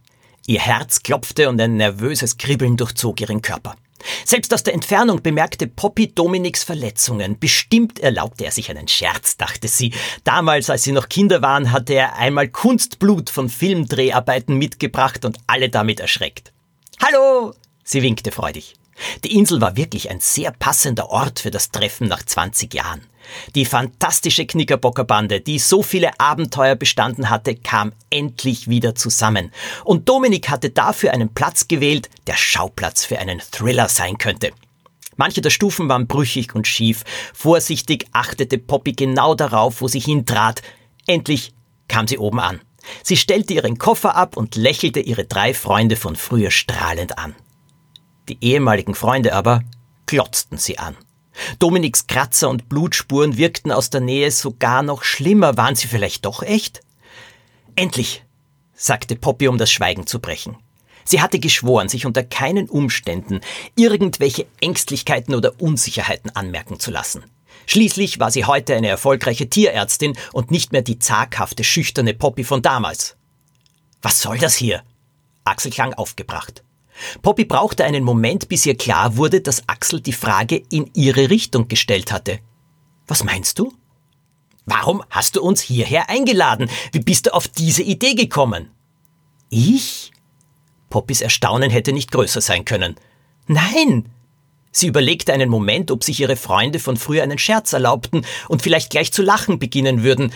Ihr 0.46 0.60
Herz 0.60 1.02
klopfte 1.02 1.48
und 1.48 1.60
ein 1.60 1.76
nervöses 1.76 2.36
Kribbeln 2.36 2.76
durchzog 2.76 3.20
ihren 3.20 3.42
Körper. 3.42 3.76
Selbst 4.24 4.52
aus 4.52 4.62
der 4.62 4.74
Entfernung 4.74 5.22
bemerkte 5.22 5.68
Poppy 5.68 6.12
Dominiks 6.12 6.64
Verletzungen. 6.64 7.38
Bestimmt 7.38 8.00
erlaubte 8.00 8.44
er 8.44 8.50
sich 8.50 8.68
einen 8.68 8.88
Scherz, 8.88 9.36
dachte 9.36 9.68
sie. 9.68 9.92
Damals, 10.24 10.70
als 10.70 10.82
sie 10.82 10.92
noch 10.92 11.08
Kinder 11.08 11.42
waren, 11.42 11.70
hatte 11.70 11.94
er 11.94 12.16
einmal 12.16 12.48
Kunstblut 12.48 13.30
von 13.30 13.48
Filmdreharbeiten 13.48 14.56
mitgebracht 14.56 15.24
und 15.24 15.38
alle 15.46 15.68
damit 15.68 16.00
erschreckt. 16.00 16.52
Hallo! 17.00 17.54
Sie 17.84 18.02
winkte 18.02 18.32
freudig. 18.32 18.74
Die 19.24 19.36
Insel 19.36 19.60
war 19.60 19.76
wirklich 19.76 20.10
ein 20.10 20.20
sehr 20.20 20.52
passender 20.52 21.10
Ort 21.10 21.40
für 21.40 21.50
das 21.50 21.70
Treffen 21.70 22.08
nach 22.08 22.22
20 22.22 22.74
Jahren. 22.74 23.02
Die 23.54 23.64
fantastische 23.64 24.46
Knickerbockerbande, 24.46 25.40
die 25.40 25.58
so 25.58 25.82
viele 25.82 26.18
Abenteuer 26.18 26.74
bestanden 26.74 27.30
hatte, 27.30 27.54
kam 27.54 27.92
endlich 28.10 28.68
wieder 28.68 28.94
zusammen. 28.94 29.52
Und 29.84 30.08
Dominik 30.08 30.48
hatte 30.48 30.70
dafür 30.70 31.12
einen 31.12 31.32
Platz 31.32 31.68
gewählt, 31.68 32.10
der 32.26 32.36
Schauplatz 32.36 33.04
für 33.04 33.18
einen 33.18 33.40
Thriller 33.40 33.88
sein 33.88 34.18
könnte. 34.18 34.50
Manche 35.16 35.40
der 35.40 35.50
Stufen 35.50 35.88
waren 35.88 36.06
brüchig 36.06 36.54
und 36.54 36.66
schief. 36.66 37.04
Vorsichtig 37.34 38.06
achtete 38.12 38.58
Poppy 38.58 38.92
genau 38.92 39.34
darauf, 39.34 39.80
wo 39.80 39.88
sie 39.88 40.00
hintrat. 40.00 40.62
Endlich 41.06 41.52
kam 41.88 42.08
sie 42.08 42.18
oben 42.18 42.40
an. 42.40 42.60
Sie 43.02 43.16
stellte 43.16 43.54
ihren 43.54 43.78
Koffer 43.78 44.16
ab 44.16 44.36
und 44.36 44.56
lächelte 44.56 45.00
ihre 45.00 45.24
drei 45.24 45.54
Freunde 45.54 45.96
von 45.96 46.16
früher 46.16 46.50
strahlend 46.50 47.18
an. 47.18 47.34
Die 48.28 48.38
ehemaligen 48.40 48.94
Freunde 48.94 49.34
aber 49.34 49.62
glotzten 50.06 50.58
sie 50.58 50.78
an. 50.78 50.96
Dominiks 51.58 52.06
Kratzer 52.06 52.48
und 52.48 52.68
Blutspuren 52.68 53.36
wirkten 53.36 53.72
aus 53.72 53.90
der 53.90 54.00
Nähe 54.00 54.30
sogar 54.30 54.82
noch 54.82 55.02
schlimmer. 55.02 55.56
Waren 55.56 55.76
sie 55.76 55.88
vielleicht 55.88 56.24
doch 56.24 56.42
echt? 56.42 56.80
Endlich, 57.76 58.24
sagte 58.74 59.16
Poppy, 59.16 59.48
um 59.48 59.58
das 59.58 59.70
Schweigen 59.70 60.06
zu 60.06 60.20
brechen. 60.20 60.56
Sie 61.04 61.20
hatte 61.20 61.38
geschworen, 61.38 61.88
sich 61.88 62.06
unter 62.06 62.22
keinen 62.22 62.68
Umständen 62.68 63.40
irgendwelche 63.74 64.46
Ängstlichkeiten 64.60 65.34
oder 65.34 65.60
Unsicherheiten 65.60 66.30
anmerken 66.34 66.78
zu 66.78 66.90
lassen. 66.90 67.24
Schließlich 67.66 68.18
war 68.18 68.30
sie 68.30 68.44
heute 68.44 68.74
eine 68.74 68.88
erfolgreiche 68.88 69.48
Tierärztin 69.48 70.16
und 70.32 70.50
nicht 70.50 70.72
mehr 70.72 70.82
die 70.82 70.98
zaghafte, 70.98 71.64
schüchterne 71.64 72.14
Poppy 72.14 72.44
von 72.44 72.62
damals. 72.62 73.16
Was 74.00 74.20
soll 74.20 74.38
das 74.38 74.54
hier? 74.54 74.82
Axel 75.44 75.70
klang 75.70 75.94
aufgebracht. 75.94 76.62
Poppy 77.22 77.44
brauchte 77.44 77.84
einen 77.84 78.04
Moment, 78.04 78.48
bis 78.48 78.66
ihr 78.66 78.76
klar 78.76 79.16
wurde, 79.16 79.40
dass 79.40 79.68
Axel 79.68 80.00
die 80.00 80.12
Frage 80.12 80.62
in 80.70 80.90
ihre 80.94 81.30
Richtung 81.30 81.68
gestellt 81.68 82.12
hatte. 82.12 82.38
Was 83.06 83.24
meinst 83.24 83.58
du? 83.58 83.72
Warum 84.64 85.02
hast 85.10 85.36
du 85.36 85.42
uns 85.42 85.60
hierher 85.60 86.08
eingeladen? 86.08 86.70
Wie 86.92 87.00
bist 87.00 87.26
du 87.26 87.34
auf 87.34 87.48
diese 87.48 87.82
Idee 87.82 88.14
gekommen? 88.14 88.70
Ich? 89.50 90.12
Poppys 90.88 91.20
Erstaunen 91.20 91.70
hätte 91.70 91.92
nicht 91.92 92.12
größer 92.12 92.40
sein 92.40 92.64
können. 92.64 92.96
Nein! 93.46 94.08
Sie 94.70 94.86
überlegte 94.86 95.32
einen 95.34 95.50
Moment, 95.50 95.90
ob 95.90 96.02
sich 96.02 96.20
ihre 96.20 96.36
Freunde 96.36 96.78
von 96.78 96.96
früher 96.96 97.22
einen 97.22 97.38
Scherz 97.38 97.72
erlaubten 97.74 98.24
und 98.48 98.62
vielleicht 98.62 98.90
gleich 98.90 99.12
zu 99.12 99.22
lachen 99.22 99.58
beginnen 99.58 100.02
würden. 100.02 100.32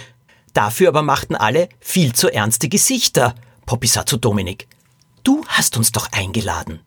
Dafür 0.53 0.89
aber 0.89 1.03
machten 1.03 1.35
alle 1.35 1.69
viel 1.81 2.13
zu 2.13 2.33
ernste 2.33 2.69
Gesichter. 2.69 3.35
Poppy 3.65 3.87
sah 3.87 4.05
zu 4.05 4.19
Dominik. 4.19 4.69
Du 5.27 5.45
hast 5.49 5.77
uns 5.77 5.91
doch 5.91 6.13
eingeladen. 6.13 6.83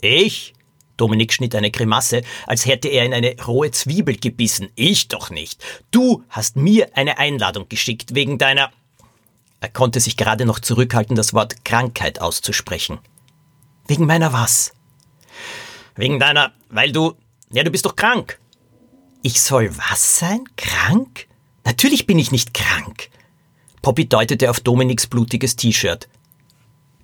Ich? 0.00 0.54
Dominik 0.96 1.32
schnitt 1.32 1.52
eine 1.56 1.72
Grimasse, 1.72 2.22
als 2.46 2.64
hätte 2.64 2.86
er 2.86 3.04
in 3.04 3.12
eine 3.12 3.34
rohe 3.44 3.72
Zwiebel 3.72 4.16
gebissen. 4.18 4.68
Ich 4.76 5.08
doch 5.08 5.30
nicht. 5.30 5.60
Du 5.90 6.22
hast 6.28 6.54
mir 6.54 6.96
eine 6.96 7.18
Einladung 7.18 7.68
geschickt 7.68 8.14
wegen 8.14 8.38
deiner. 8.38 8.70
Er 9.58 9.68
konnte 9.68 9.98
sich 9.98 10.16
gerade 10.16 10.46
noch 10.46 10.60
zurückhalten, 10.60 11.16
das 11.16 11.34
Wort 11.34 11.64
Krankheit 11.64 12.20
auszusprechen. 12.20 13.00
Wegen 13.88 14.06
meiner 14.06 14.32
was? 14.32 14.74
Wegen 15.96 16.20
deiner, 16.20 16.52
weil 16.68 16.92
du. 16.92 17.16
Ja, 17.50 17.64
du 17.64 17.72
bist 17.72 17.84
doch 17.84 17.96
krank. 17.96 18.38
Ich 19.22 19.42
soll 19.42 19.76
was 19.76 20.20
sein? 20.20 20.44
Krank? 20.56 21.26
Natürlich 21.64 22.06
bin 22.06 22.20
ich 22.20 22.30
nicht 22.30 22.54
krank. 22.54 23.08
Poppy 23.82 24.08
deutete 24.08 24.50
auf 24.50 24.60
Dominiks 24.60 25.08
blutiges 25.08 25.56
T-Shirt. 25.56 26.08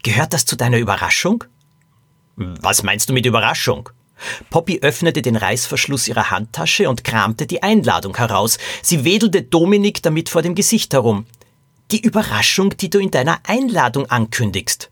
Gehört 0.02 0.32
das 0.32 0.44
zu 0.44 0.56
deiner 0.56 0.78
Überraschung? 0.78 1.44
Was 2.36 2.82
meinst 2.82 3.08
du 3.08 3.12
mit 3.12 3.26
Überraschung? 3.26 3.90
Poppy 4.50 4.80
öffnete 4.80 5.22
den 5.22 5.36
Reißverschluss 5.36 6.08
ihrer 6.08 6.30
Handtasche 6.30 6.88
und 6.88 7.04
kramte 7.04 7.46
die 7.46 7.62
Einladung 7.62 8.16
heraus. 8.16 8.58
Sie 8.82 9.04
wedelte 9.04 9.42
Dominik 9.42 10.02
damit 10.02 10.28
vor 10.28 10.42
dem 10.42 10.54
Gesicht 10.54 10.92
herum. 10.92 11.26
Die 11.90 12.00
Überraschung, 12.00 12.76
die 12.76 12.90
du 12.90 12.98
in 12.98 13.10
deiner 13.10 13.40
Einladung 13.44 14.06
ankündigst. 14.06 14.90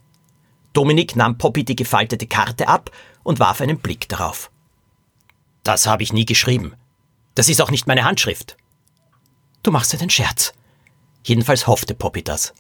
Dominik 0.73 1.17
nahm 1.17 1.39
Poppy 1.39 1.65
die 1.65 1.77
gefaltete 1.77 2.27
Karte 2.27 2.69
ab 2.69 2.91
und 3.23 3.41
warf 3.41 3.61
einen 3.61 3.79
Blick 3.79 4.09
darauf. 4.09 4.51
Das 5.63 5.87
habe 5.87 6.03
ich 6.03 6.13
nie 6.13 6.27
geschrieben. 6.27 6.75
Das 7.35 7.49
ist 7.49 7.61
auch 7.61 7.71
nicht 7.71 7.87
meine 7.87 8.05
Handschrift. 8.05 8.57
Du 9.63 9.73
machst 9.73 9.95
einen 9.95 10.11
Scherz. 10.11 10.53
Jedenfalls 11.25 11.67
hoffte 11.67 11.95
Poppy 11.95 12.23
das. 12.23 12.55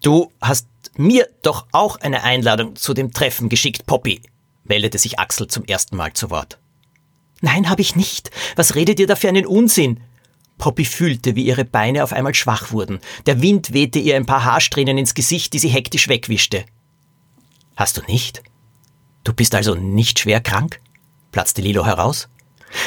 Du 0.00 0.32
hast 0.40 0.66
mir 0.96 1.28
doch 1.42 1.66
auch 1.72 1.96
eine 1.96 2.22
Einladung 2.22 2.76
zu 2.76 2.94
dem 2.94 3.12
Treffen 3.12 3.48
geschickt, 3.48 3.86
Poppy, 3.86 4.20
meldete 4.64 4.98
sich 4.98 5.18
Axel 5.18 5.46
zum 5.46 5.64
ersten 5.64 5.96
Mal 5.96 6.12
zu 6.12 6.30
Wort. 6.30 6.58
Nein, 7.40 7.68
habe 7.68 7.82
ich 7.82 7.96
nicht. 7.96 8.30
Was 8.56 8.74
redet 8.74 9.00
ihr 9.00 9.06
da 9.06 9.16
für 9.16 9.28
einen 9.28 9.46
Unsinn? 9.46 10.00
Poppy 10.58 10.84
fühlte, 10.84 11.34
wie 11.34 11.44
ihre 11.44 11.64
Beine 11.64 12.04
auf 12.04 12.12
einmal 12.12 12.34
schwach 12.34 12.70
wurden. 12.70 13.00
Der 13.26 13.42
Wind 13.42 13.72
wehte 13.72 13.98
ihr 13.98 14.16
ein 14.16 14.26
paar 14.26 14.44
Haarsträhnen 14.44 14.96
ins 14.96 15.14
Gesicht, 15.14 15.52
die 15.52 15.58
sie 15.58 15.68
hektisch 15.68 16.08
wegwischte. 16.08 16.64
Hast 17.74 17.96
du 17.96 18.02
nicht? 18.06 18.42
Du 19.24 19.32
bist 19.32 19.54
also 19.54 19.74
nicht 19.74 20.20
schwer 20.20 20.40
krank? 20.40 20.80
platzte 21.32 21.62
Lilo 21.62 21.84
heraus. 21.84 22.28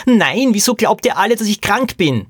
Nein, 0.05 0.53
wieso 0.53 0.75
glaubt 0.75 1.05
ihr 1.05 1.17
alle, 1.17 1.35
dass 1.35 1.47
ich 1.47 1.61
krank 1.61 1.97
bin? 1.97 2.27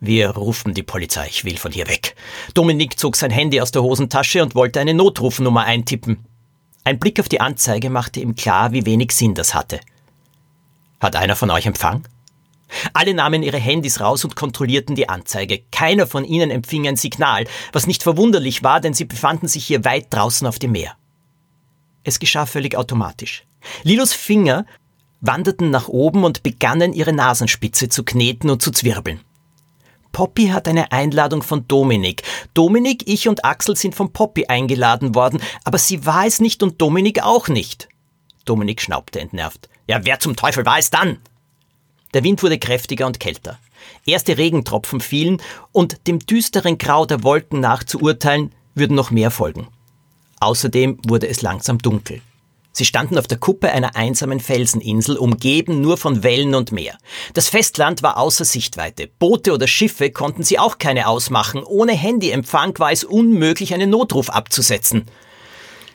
Wir 0.00 0.30
rufen 0.30 0.74
die 0.74 0.82
Polizei, 0.82 1.28
ich 1.28 1.44
will 1.44 1.56
von 1.56 1.72
hier 1.72 1.88
weg. 1.88 2.14
Dominik 2.52 2.98
zog 2.98 3.16
sein 3.16 3.30
Handy 3.30 3.60
aus 3.60 3.70
der 3.70 3.82
Hosentasche 3.82 4.42
und 4.42 4.54
wollte 4.54 4.80
eine 4.80 4.94
Notrufnummer 4.94 5.64
eintippen. 5.64 6.24
Ein 6.84 6.98
Blick 6.98 7.18
auf 7.20 7.28
die 7.28 7.40
Anzeige 7.40 7.88
machte 7.88 8.20
ihm 8.20 8.34
klar, 8.34 8.72
wie 8.72 8.84
wenig 8.84 9.12
Sinn 9.12 9.34
das 9.34 9.54
hatte. 9.54 9.80
Hat 11.00 11.16
einer 11.16 11.36
von 11.36 11.50
euch 11.50 11.66
Empfang? 11.66 12.06
Alle 12.92 13.14
nahmen 13.14 13.42
ihre 13.42 13.58
Handys 13.58 14.00
raus 14.00 14.24
und 14.24 14.36
kontrollierten 14.36 14.94
die 14.94 15.08
Anzeige. 15.08 15.62
Keiner 15.70 16.06
von 16.06 16.24
ihnen 16.24 16.50
empfing 16.50 16.86
ein 16.86 16.96
Signal, 16.96 17.46
was 17.72 17.86
nicht 17.86 18.02
verwunderlich 18.02 18.62
war, 18.62 18.80
denn 18.80 18.94
sie 18.94 19.04
befanden 19.04 19.48
sich 19.48 19.64
hier 19.64 19.84
weit 19.84 20.12
draußen 20.12 20.46
auf 20.46 20.58
dem 20.58 20.72
Meer. 20.72 20.96
Es 22.02 22.18
geschah 22.18 22.46
völlig 22.46 22.76
automatisch. 22.76 23.44
Lilos 23.82 24.12
Finger 24.12 24.66
wanderten 25.20 25.70
nach 25.70 25.88
oben 25.88 26.24
und 26.24 26.42
begannen 26.42 26.92
ihre 26.92 27.14
Nasenspitze 27.14 27.88
zu 27.88 28.04
kneten 28.04 28.50
und 28.50 28.60
zu 28.60 28.70
zwirbeln. 28.70 29.20
Poppy 30.14 30.46
hat 30.46 30.68
eine 30.68 30.92
Einladung 30.92 31.42
von 31.42 31.66
Dominik. 31.66 32.22
Dominik, 32.54 33.02
ich 33.06 33.28
und 33.28 33.44
Axel 33.44 33.76
sind 33.76 33.96
von 33.96 34.12
Poppy 34.12 34.46
eingeladen 34.46 35.16
worden, 35.16 35.42
aber 35.64 35.76
sie 35.76 36.06
war 36.06 36.24
es 36.24 36.40
nicht 36.40 36.62
und 36.62 36.80
Dominik 36.80 37.22
auch 37.22 37.48
nicht. 37.48 37.88
Dominik 38.44 38.80
schnaubte 38.80 39.20
entnervt. 39.20 39.68
Ja, 39.88 40.04
wer 40.04 40.20
zum 40.20 40.36
Teufel 40.36 40.64
war 40.64 40.78
es 40.78 40.88
dann? 40.88 41.18
Der 42.14 42.22
Wind 42.22 42.44
wurde 42.44 42.60
kräftiger 42.60 43.06
und 43.06 43.18
kälter. 43.18 43.58
Erste 44.06 44.38
Regentropfen 44.38 45.00
fielen 45.00 45.42
und 45.72 46.06
dem 46.06 46.20
düsteren 46.20 46.78
Grau 46.78 47.06
der 47.06 47.24
Wolken 47.24 47.58
nach 47.58 47.82
zu 47.82 48.00
urteilen, 48.00 48.54
würden 48.76 48.94
noch 48.94 49.10
mehr 49.10 49.32
folgen. 49.32 49.66
Außerdem 50.38 51.00
wurde 51.08 51.26
es 51.26 51.42
langsam 51.42 51.78
dunkel. 51.78 52.22
Sie 52.76 52.84
standen 52.84 53.18
auf 53.18 53.28
der 53.28 53.38
Kuppe 53.38 53.70
einer 53.70 53.94
einsamen 53.94 54.40
Felseninsel, 54.40 55.16
umgeben 55.16 55.80
nur 55.80 55.96
von 55.96 56.24
Wellen 56.24 56.56
und 56.56 56.72
Meer. 56.72 56.98
Das 57.32 57.48
Festland 57.48 58.02
war 58.02 58.18
außer 58.18 58.44
Sichtweite. 58.44 59.08
Boote 59.20 59.52
oder 59.52 59.68
Schiffe 59.68 60.10
konnten 60.10 60.42
sie 60.42 60.58
auch 60.58 60.78
keine 60.78 61.06
ausmachen. 61.06 61.62
Ohne 61.62 61.92
Handyempfang 61.92 62.76
war 62.80 62.90
es 62.90 63.04
unmöglich, 63.04 63.74
einen 63.74 63.90
Notruf 63.90 64.28
abzusetzen. 64.28 65.04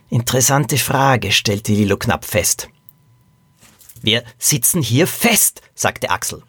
Interessante 0.10 0.78
Frage, 0.78 1.34
stellte 1.34 1.74
Lilo 1.74 1.98
knapp 1.98 2.24
fest. 2.24 2.70
Wir 4.02 4.24
sitzen 4.38 4.82
hier 4.82 5.06
fest, 5.06 5.62
sagte 5.76 6.10
Axel. 6.10 6.44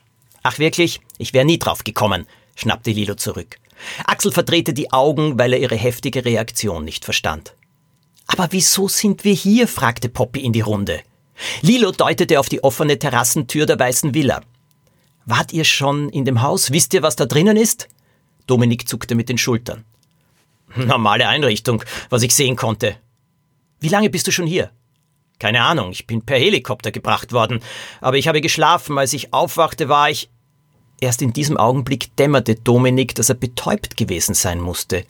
Ach 0.44 0.60
wirklich? 0.60 1.00
Ich 1.18 1.34
wäre 1.34 1.44
nie 1.44 1.58
drauf 1.58 1.82
gekommen, 1.82 2.28
schnappte 2.54 2.92
Lilo 2.92 3.16
zurück. 3.16 3.56
Axel 4.04 4.30
verdrehte 4.30 4.72
die 4.74 4.92
Augen, 4.92 5.40
weil 5.40 5.54
er 5.54 5.58
ihre 5.58 5.76
heftige 5.76 6.24
Reaktion 6.24 6.84
nicht 6.84 7.04
verstand. 7.04 7.56
Aber 8.32 8.52
wieso 8.52 8.86
sind 8.86 9.24
wir 9.24 9.34
hier? 9.34 9.66
fragte 9.66 10.08
Poppy 10.08 10.40
in 10.40 10.52
die 10.52 10.60
Runde. 10.60 11.00
Lilo 11.62 11.90
deutete 11.90 12.38
auf 12.38 12.48
die 12.48 12.62
offene 12.62 12.96
Terrassentür 12.96 13.66
der 13.66 13.78
weißen 13.78 14.14
Villa. 14.14 14.40
Wart 15.26 15.52
ihr 15.52 15.64
schon 15.64 16.08
in 16.10 16.24
dem 16.24 16.40
Haus? 16.40 16.70
Wisst 16.70 16.94
ihr, 16.94 17.02
was 17.02 17.16
da 17.16 17.26
drinnen 17.26 17.56
ist? 17.56 17.88
Dominik 18.46 18.88
zuckte 18.88 19.16
mit 19.16 19.28
den 19.28 19.38
Schultern. 19.38 19.84
Normale 20.76 21.26
Einrichtung, 21.26 21.82
was 22.08 22.22
ich 22.22 22.34
sehen 22.34 22.54
konnte. 22.54 22.96
Wie 23.80 23.88
lange 23.88 24.10
bist 24.10 24.28
du 24.28 24.30
schon 24.32 24.46
hier? 24.46 24.70
Keine 25.40 25.62
Ahnung, 25.62 25.90
ich 25.90 26.06
bin 26.06 26.22
per 26.22 26.38
Helikopter 26.38 26.92
gebracht 26.92 27.32
worden, 27.32 27.60
aber 28.00 28.16
ich 28.16 28.28
habe 28.28 28.40
geschlafen, 28.40 28.96
als 28.96 29.12
ich 29.12 29.32
aufwachte, 29.32 29.88
war 29.88 30.08
ich. 30.08 30.30
Erst 31.00 31.22
in 31.22 31.32
diesem 31.32 31.56
Augenblick 31.56 32.14
dämmerte 32.16 32.54
Dominik, 32.54 33.14
dass 33.16 33.30
er 33.30 33.34
betäubt 33.34 33.96
gewesen 33.96 34.34
sein 34.34 34.60
musste. 34.60 35.04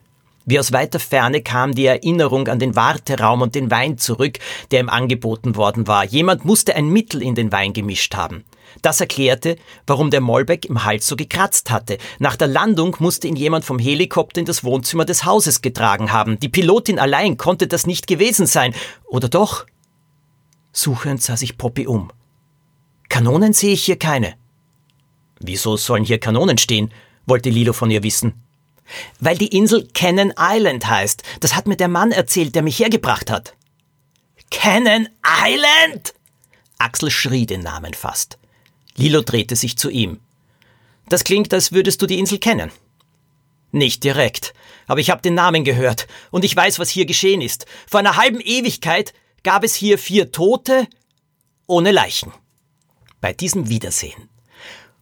Wie 0.46 0.58
aus 0.58 0.72
weiter 0.72 0.98
Ferne 0.98 1.42
kam 1.42 1.74
die 1.74 1.86
Erinnerung 1.86 2.48
an 2.48 2.58
den 2.58 2.74
Warteraum 2.74 3.42
und 3.42 3.54
den 3.54 3.70
Wein 3.70 3.98
zurück, 3.98 4.38
der 4.70 4.80
ihm 4.80 4.88
angeboten 4.88 5.54
worden 5.54 5.86
war. 5.86 6.04
Jemand 6.04 6.44
musste 6.44 6.74
ein 6.74 6.88
Mittel 6.88 7.22
in 7.22 7.34
den 7.34 7.52
Wein 7.52 7.72
gemischt 7.72 8.14
haben. 8.14 8.44
Das 8.82 9.00
erklärte, 9.00 9.56
warum 9.86 10.10
der 10.10 10.20
Molbeck 10.20 10.64
im 10.64 10.84
Hals 10.84 11.06
so 11.06 11.16
gekratzt 11.16 11.70
hatte. 11.70 11.98
Nach 12.18 12.36
der 12.36 12.48
Landung 12.48 12.96
musste 13.00 13.28
ihn 13.28 13.36
jemand 13.36 13.64
vom 13.64 13.78
Helikopter 13.78 14.40
in 14.40 14.46
das 14.46 14.64
Wohnzimmer 14.64 15.04
des 15.04 15.24
Hauses 15.24 15.60
getragen 15.60 16.12
haben. 16.12 16.38
Die 16.40 16.48
Pilotin 16.48 16.98
allein 16.98 17.36
konnte 17.36 17.66
das 17.66 17.86
nicht 17.86 18.06
gewesen 18.06 18.46
sein. 18.46 18.74
Oder 19.06 19.28
doch? 19.28 19.66
Suchend 20.72 21.22
sah 21.22 21.36
sich 21.36 21.58
Poppy 21.58 21.86
um. 21.86 22.10
Kanonen 23.08 23.52
sehe 23.52 23.72
ich 23.72 23.84
hier 23.84 23.98
keine. 23.98 24.34
Wieso 25.40 25.76
sollen 25.76 26.04
hier 26.04 26.18
Kanonen 26.18 26.58
stehen? 26.58 26.92
wollte 27.26 27.50
Lilo 27.50 27.72
von 27.72 27.90
ihr 27.90 28.02
wissen. 28.02 28.49
Weil 29.18 29.38
die 29.38 29.56
Insel 29.56 29.88
Cannon 29.94 30.32
Island 30.38 30.86
heißt. 30.86 31.22
Das 31.40 31.54
hat 31.54 31.66
mir 31.66 31.76
der 31.76 31.88
Mann 31.88 32.12
erzählt, 32.12 32.54
der 32.54 32.62
mich 32.62 32.78
hergebracht 32.78 33.30
hat. 33.30 33.54
Cannon 34.50 35.08
Island? 35.24 36.14
Axel 36.78 37.10
schrie 37.10 37.46
den 37.46 37.60
Namen 37.60 37.94
fast. 37.94 38.38
Lilo 38.96 39.22
drehte 39.22 39.56
sich 39.56 39.78
zu 39.78 39.90
ihm. 39.90 40.20
Das 41.08 41.24
klingt, 41.24 41.52
als 41.52 41.72
würdest 41.72 42.00
du 42.02 42.06
die 42.06 42.18
Insel 42.18 42.38
kennen. 42.38 42.70
Nicht 43.72 44.02
direkt, 44.02 44.54
aber 44.86 45.00
ich 45.00 45.10
habe 45.10 45.22
den 45.22 45.34
Namen 45.34 45.64
gehört 45.64 46.08
und 46.30 46.44
ich 46.44 46.56
weiß, 46.56 46.78
was 46.78 46.90
hier 46.90 47.06
geschehen 47.06 47.40
ist. 47.40 47.66
Vor 47.86 48.00
einer 48.00 48.16
halben 48.16 48.40
Ewigkeit 48.40 49.14
gab 49.42 49.62
es 49.62 49.74
hier 49.74 49.98
vier 49.98 50.32
Tote 50.32 50.88
ohne 51.66 51.92
Leichen. 51.92 52.32
Bei 53.20 53.32
diesem 53.32 53.68
Wiedersehen 53.68 54.28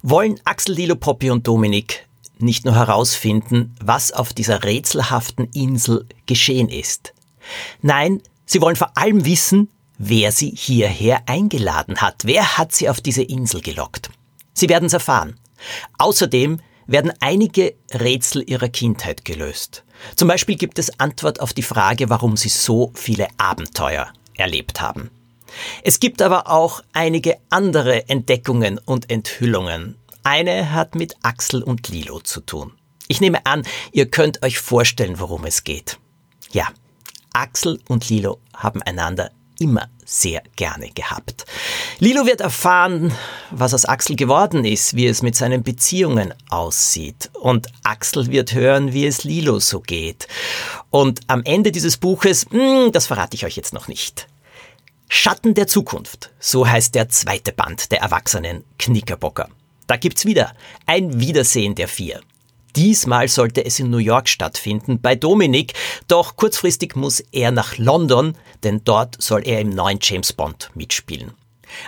wollen 0.03 0.41
Axel, 0.45 0.75
Lilo, 0.75 0.97
Poppy 0.97 1.31
und 1.31 1.47
Dominik 1.47 2.08
nicht 2.43 2.65
nur 2.65 2.75
herausfinden, 2.75 3.75
was 3.83 4.13
auf 4.13 4.33
dieser 4.33 4.65
rätselhaften 4.65 5.49
Insel 5.53 6.07
geschehen 6.27 6.69
ist. 6.69 7.15
Nein, 7.83 8.23
sie 8.47 8.61
wollen 8.61 8.77
vor 8.77 8.97
allem 8.97 9.25
wissen, 9.25 9.69
wer 9.99 10.33
sie 10.33 10.51
hierher 10.51 11.23
eingeladen 11.27 12.01
hat. 12.01 12.23
Wer 12.25 12.59
hat 12.59 12.73
sie 12.73 12.89
auf 12.89 13.01
diese 13.01 13.23
Insel 13.23 13.61
gelockt? 13.61 14.11
Sie 14.55 14.69
werden 14.69 14.87
es 14.87 14.93
erfahren. 14.93 15.39
Außerdem 15.99 16.61
werden 16.87 17.13
einige 17.21 17.75
Rätsel 17.93 18.43
ihrer 18.49 18.69
Kindheit 18.69 19.25
gelöst. 19.25 19.85
Zum 20.17 20.29
Beispiel 20.29 20.57
gibt 20.57 20.79
es 20.79 20.99
Antwort 20.99 21.41
auf 21.41 21.53
die 21.53 21.63
Frage, 21.63 22.09
warum 22.09 22.37
sie 22.37 22.49
so 22.49 22.93
viele 22.95 23.29
Abenteuer 23.37 24.09
erlebt 24.37 24.81
haben. 24.81 25.11
Es 25.83 26.01
gibt 26.01 26.23
aber 26.23 26.49
auch 26.49 26.83
einige 26.93 27.39
andere 27.51 28.09
Entdeckungen 28.09 28.79
und 28.79 29.11
Enthüllungen, 29.11 29.97
eine 30.29 30.73
hat 30.73 30.95
mit 30.95 31.17
Axel 31.23 31.63
und 31.63 31.89
Lilo 31.89 32.21
zu 32.21 32.43
tun. 32.43 32.73
Ich 33.09 33.23
nehme 33.23 33.47
an, 33.47 33.63
ihr 33.93 34.11
könnt 34.11 34.43
euch 34.43 34.59
vorstellen, 34.59 35.19
worum 35.19 35.47
es 35.47 35.65
geht. 35.65 35.99
Ja, 36.53 36.69
Axel 37.33 37.81
und 37.89 38.11
Lilo 38.11 38.39
haben 38.55 38.83
einander 38.83 39.31
immer 39.59 39.89
sehr 40.05 40.43
gerne 40.55 40.91
gehabt. 40.91 41.47
Lilo 41.99 42.27
wird 42.27 42.43
erfahren, 42.43 43.13
was 43.51 43.73
aus 43.73 43.87
Axel 43.87 44.17
geworden 44.17 44.67
ist, 44.67 44.95
wie 44.95 45.07
es 45.07 45.23
mit 45.23 45.35
seinen 45.35 45.63
Beziehungen 45.63 46.35
aussieht. 46.51 47.31
Und 47.33 47.69
Axel 47.83 48.31
wird 48.31 48.53
hören, 48.53 48.93
wie 48.93 49.07
es 49.07 49.25
Lilo 49.25 49.61
so 49.61 49.81
geht. 49.81 50.29
Und 50.91 51.21
am 51.29 51.43
Ende 51.45 51.73
dieses 51.73 51.97
Buches, 51.97 52.51
mh, 52.51 52.85
hm, 52.85 52.93
das 52.93 53.07
verrate 53.07 53.35
ich 53.35 53.47
euch 53.47 53.57
jetzt 53.57 53.73
noch 53.73 53.89
nicht. 53.89 54.29
Schatten 55.09 55.55
der 55.55 55.67
Zukunft, 55.67 56.33
so 56.39 56.69
heißt 56.69 56.95
der 56.95 57.09
zweite 57.09 57.53
Band 57.53 57.91
der 57.93 58.01
erwachsenen 58.01 58.65
Knickerbocker. 58.79 59.49
Da 59.89 59.97
gibt's 59.97 60.27
wieder 60.27 60.53
ein 60.87 61.19
Wiedersehen 61.19 61.75
der 61.75 61.89
vier. 61.89 62.21
Diesmal 62.77 63.27
sollte 63.27 63.65
es 63.65 63.81
in 63.81 63.91
New 63.91 63.99
York 63.99 64.29
stattfinden, 64.29 65.01
bei 65.01 65.17
Dominik, 65.17 65.73
doch 66.07 66.37
kurzfristig 66.37 66.95
muss 66.95 67.21
er 67.33 67.51
nach 67.51 67.79
London, 67.79 68.37
denn 68.63 68.83
dort 68.85 69.21
soll 69.21 69.43
er 69.45 69.61
im 69.61 69.71
neuen 69.71 69.99
James 70.01 70.35
Bond 70.35 70.71
mitspielen. 70.75 71.33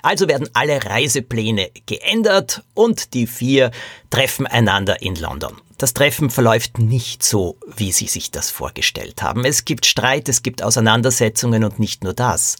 Also 0.02 0.28
werden 0.28 0.48
alle 0.54 0.82
Reisepläne 0.82 1.70
geändert 1.86 2.64
und 2.74 3.12
die 3.12 3.26
vier 3.26 3.70
treffen 4.08 4.46
einander 4.46 5.02
in 5.02 5.14
London. 5.16 5.60
Das 5.76 5.92
Treffen 5.92 6.30
verläuft 6.30 6.78
nicht 6.78 7.22
so, 7.22 7.58
wie 7.76 7.92
sie 7.92 8.06
sich 8.06 8.30
das 8.30 8.50
vorgestellt 8.50 9.22
haben. 9.22 9.44
Es 9.44 9.66
gibt 9.66 9.84
Streit, 9.84 10.28
es 10.28 10.42
gibt 10.42 10.62
Auseinandersetzungen 10.62 11.64
und 11.64 11.78
nicht 11.78 12.02
nur 12.02 12.14
das. 12.14 12.56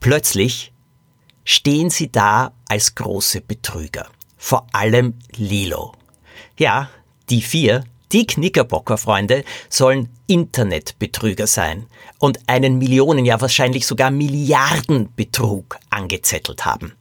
Plötzlich 0.00 0.72
stehen 1.44 1.90
sie 1.90 2.10
da 2.10 2.52
als 2.68 2.94
große 2.94 3.40
Betrüger 3.40 4.08
vor 4.36 4.66
allem 4.72 5.14
Lilo. 5.36 5.92
Ja, 6.58 6.90
die 7.30 7.42
vier, 7.42 7.84
die 8.12 8.26
Knickerbocker-Freunde, 8.26 9.44
sollen 9.68 10.08
Internetbetrüger 10.26 11.46
sein 11.46 11.86
und 12.18 12.38
einen 12.46 12.78
Millionen, 12.78 13.24
ja 13.24 13.40
wahrscheinlich 13.40 13.86
sogar 13.86 14.10
Milliardenbetrug 14.10 15.78
angezettelt 15.90 16.64
haben. 16.64 16.92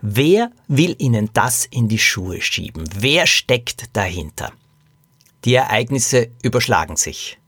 Wer 0.00 0.50
will 0.68 0.94
ihnen 0.98 1.30
das 1.32 1.64
in 1.64 1.88
die 1.88 1.98
Schuhe 1.98 2.40
schieben? 2.40 2.84
Wer 2.94 3.26
steckt 3.26 3.96
dahinter? 3.96 4.52
Die 5.44 5.54
Ereignisse 5.54 6.30
überschlagen 6.42 6.96
sich. 6.96 7.38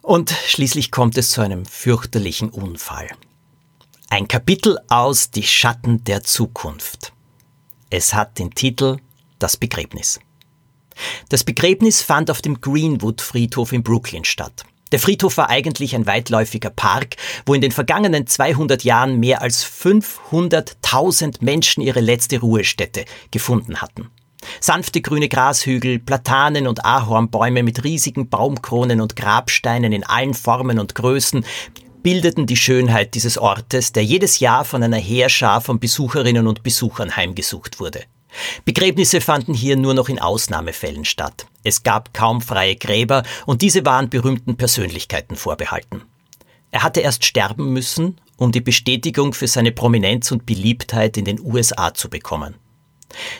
Und 0.00 0.30
schließlich 0.30 0.90
kommt 0.90 1.18
es 1.18 1.30
zu 1.30 1.40
einem 1.40 1.66
fürchterlichen 1.66 2.48
Unfall. 2.48 3.08
Ein 4.08 4.28
Kapitel 4.28 4.78
aus 4.88 5.30
Die 5.30 5.42
Schatten 5.42 6.02
der 6.04 6.22
Zukunft. 6.22 7.12
Es 7.92 8.14
hat 8.14 8.38
den 8.38 8.52
Titel 8.52 8.98
Das 9.40 9.56
Begräbnis. 9.56 10.20
Das 11.28 11.42
Begräbnis 11.42 12.02
fand 12.02 12.30
auf 12.30 12.40
dem 12.40 12.60
Greenwood-Friedhof 12.60 13.72
in 13.72 13.82
Brooklyn 13.82 14.24
statt. 14.24 14.64
Der 14.92 15.00
Friedhof 15.00 15.36
war 15.36 15.50
eigentlich 15.50 15.96
ein 15.96 16.06
weitläufiger 16.06 16.70
Park, 16.70 17.16
wo 17.46 17.54
in 17.54 17.60
den 17.60 17.72
vergangenen 17.72 18.28
200 18.28 18.84
Jahren 18.84 19.18
mehr 19.18 19.42
als 19.42 19.64
500.000 19.64 21.38
Menschen 21.40 21.82
ihre 21.82 22.00
letzte 22.00 22.38
Ruhestätte 22.38 23.04
gefunden 23.32 23.82
hatten. 23.82 24.08
Sanfte 24.60 25.00
grüne 25.00 25.28
Grashügel, 25.28 25.98
Platanen 25.98 26.68
und 26.68 26.84
Ahornbäume 26.84 27.64
mit 27.64 27.82
riesigen 27.82 28.28
Baumkronen 28.28 29.00
und 29.00 29.16
Grabsteinen 29.16 29.92
in 29.92 30.04
allen 30.04 30.34
Formen 30.34 30.78
und 30.78 30.94
Größen 30.94 31.44
bildeten 32.02 32.46
die 32.46 32.56
Schönheit 32.56 33.14
dieses 33.14 33.38
Ortes, 33.38 33.92
der 33.92 34.04
jedes 34.04 34.40
Jahr 34.40 34.64
von 34.64 34.82
einer 34.82 34.96
Heerschar 34.96 35.60
von 35.60 35.78
Besucherinnen 35.78 36.46
und 36.46 36.62
Besuchern 36.62 37.16
heimgesucht 37.16 37.80
wurde. 37.80 38.04
Begräbnisse 38.64 39.20
fanden 39.20 39.54
hier 39.54 39.76
nur 39.76 39.94
noch 39.94 40.08
in 40.08 40.18
Ausnahmefällen 40.18 41.04
statt. 41.04 41.46
Es 41.64 41.82
gab 41.82 42.14
kaum 42.14 42.40
freie 42.40 42.76
Gräber 42.76 43.22
und 43.46 43.62
diese 43.62 43.84
waren 43.84 44.08
berühmten 44.08 44.56
Persönlichkeiten 44.56 45.36
vorbehalten. 45.36 46.02
Er 46.70 46.82
hatte 46.82 47.00
erst 47.00 47.24
sterben 47.24 47.72
müssen, 47.72 48.20
um 48.36 48.52
die 48.52 48.60
Bestätigung 48.60 49.34
für 49.34 49.48
seine 49.48 49.72
Prominenz 49.72 50.30
und 50.30 50.46
Beliebtheit 50.46 51.16
in 51.16 51.24
den 51.24 51.40
USA 51.40 51.92
zu 51.92 52.08
bekommen. 52.08 52.54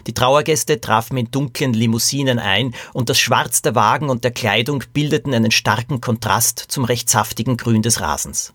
Die 0.06 0.14
Trauergäste 0.14 0.80
trafen 0.80 1.16
in 1.16 1.30
dunklen 1.30 1.72
Limousinen 1.72 2.38
ein 2.38 2.74
und 2.92 3.08
das 3.08 3.18
Schwarz 3.18 3.62
der 3.62 3.74
Wagen 3.74 4.10
und 4.10 4.24
der 4.24 4.30
Kleidung 4.30 4.84
bildeten 4.92 5.34
einen 5.34 5.50
starken 5.50 6.00
Kontrast 6.00 6.58
zum 6.68 6.84
recht 6.84 7.08
saftigen 7.08 7.56
Grün 7.56 7.82
des 7.82 8.00
Rasens. 8.00 8.52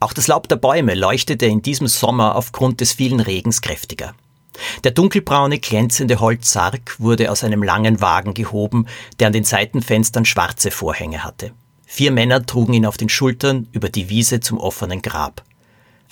Auch 0.00 0.12
das 0.12 0.28
Laub 0.28 0.48
der 0.48 0.56
Bäume 0.56 0.94
leuchtete 0.94 1.46
in 1.46 1.62
diesem 1.62 1.88
Sommer 1.88 2.36
aufgrund 2.36 2.80
des 2.80 2.92
vielen 2.92 3.20
Regens 3.20 3.60
kräftiger. 3.60 4.14
Der 4.84 4.92
dunkelbraune, 4.92 5.58
glänzende 5.58 6.20
Holzsarg 6.20 6.96
wurde 6.98 7.30
aus 7.30 7.44
einem 7.44 7.62
langen 7.62 8.00
Wagen 8.00 8.34
gehoben, 8.34 8.86
der 9.18 9.28
an 9.28 9.32
den 9.32 9.44
Seitenfenstern 9.44 10.24
schwarze 10.24 10.70
Vorhänge 10.70 11.24
hatte. 11.24 11.52
Vier 11.86 12.12
Männer 12.12 12.44
trugen 12.44 12.74
ihn 12.74 12.86
auf 12.86 12.96
den 12.96 13.08
Schultern 13.08 13.68
über 13.72 13.88
die 13.88 14.08
Wiese 14.08 14.40
zum 14.40 14.58
offenen 14.58 15.00
Grab. 15.00 15.42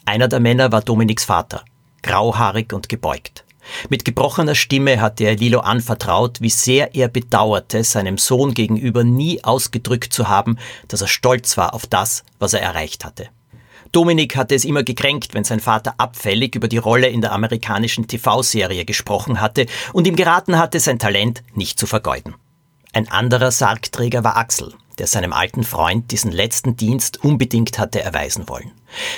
Einer 0.05 0.29
der 0.29 0.40
Männer 0.40 0.73
war 0.73 0.81
Dominiks 0.81 1.25
Vater, 1.25 1.64
grauhaarig 2.03 2.73
und 2.73 2.88
gebeugt. 2.88 3.46
Mit 3.89 4.05
gebrochener 4.05 4.55
Stimme 4.55 5.01
hatte 5.01 5.25
er 5.25 5.37
Lilo 5.37 5.61
anvertraut, 5.61 6.41
wie 6.41 6.51
sehr 6.51 6.95
er 6.95 7.09
bedauerte, 7.09 7.85
seinem 7.85 8.19
Sohn 8.19 8.55
gegenüber 8.55 9.05
nie 9.05 9.43
ausgedrückt 9.45 10.13
zu 10.13 10.29
haben, 10.29 10.59
dass 10.89 11.01
er 11.01 11.09
stolz 11.09 11.57
war 11.57 11.75
auf 11.75 11.87
das, 11.87 12.25
was 12.39 12.53
er 12.53 12.63
erreicht 12.63 13.05
hatte. 13.05 13.29
Dominik 13.93 14.37
hatte 14.37 14.55
es 14.55 14.65
immer 14.65 14.83
gekränkt, 14.83 15.35
wenn 15.35 15.45
sein 15.45 15.61
Vater 15.61 15.95
abfällig 15.99 16.55
über 16.55 16.69
die 16.69 16.79
Rolle 16.79 17.09
in 17.09 17.21
der 17.21 17.33
amerikanischen 17.33 18.07
TV-Serie 18.07 18.85
gesprochen 18.85 19.41
hatte 19.41 19.67
und 19.93 20.07
ihm 20.07 20.17
geraten 20.17 20.59
hatte, 20.59 20.81
sein 20.81 20.99
Talent 20.99 21.43
nicht 21.55 21.79
zu 21.79 21.87
vergeuden. 21.87 22.35
Ein 22.93 23.09
anderer 23.09 23.51
Sargträger 23.51 24.25
war 24.25 24.37
Axel, 24.37 24.75
der 24.99 25.07
seinem 25.07 25.33
alten 25.33 25.65
Freund 25.65 26.11
diesen 26.11 26.33
letzten 26.33 26.77
Dienst 26.77 27.23
unbedingt 27.23 27.79
hatte 27.79 28.03
erweisen 28.03 28.49
wollen. 28.49 28.73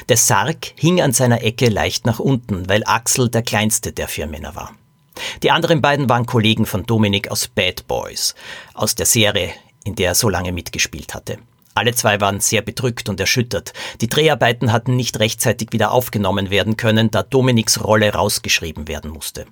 Der 0.08 0.16
Sarg 0.16 0.72
hing 0.76 1.00
an 1.00 1.12
seiner 1.12 1.42
Ecke 1.42 1.68
leicht 1.68 2.06
nach 2.06 2.18
unten, 2.18 2.68
weil 2.68 2.82
Axel 2.84 3.28
der 3.28 3.42
kleinste 3.42 3.92
der 3.92 4.08
vier 4.08 4.26
Männer 4.26 4.54
war. 4.54 4.74
Die 5.42 5.50
anderen 5.50 5.80
beiden 5.80 6.08
waren 6.08 6.26
Kollegen 6.26 6.66
von 6.66 6.84
Dominik 6.84 7.30
aus 7.30 7.48
Bad 7.48 7.86
Boys, 7.86 8.34
aus 8.74 8.94
der 8.94 9.06
Serie, 9.06 9.50
in 9.84 9.94
der 9.94 10.08
er 10.08 10.14
so 10.14 10.28
lange 10.28 10.52
mitgespielt 10.52 11.14
hatte. 11.14 11.38
Alle 11.74 11.94
zwei 11.94 12.20
waren 12.20 12.40
sehr 12.40 12.62
bedrückt 12.62 13.08
und 13.08 13.20
erschüttert. 13.20 13.72
Die 14.00 14.08
Dreharbeiten 14.08 14.72
hatten 14.72 14.96
nicht 14.96 15.20
rechtzeitig 15.20 15.68
wieder 15.70 15.92
aufgenommen 15.92 16.50
werden 16.50 16.76
können, 16.76 17.10
da 17.10 17.22
Dominiks 17.22 17.84
Rolle 17.84 18.12
rausgeschrieben 18.12 18.88
werden 18.88 19.10
musste. 19.10 19.46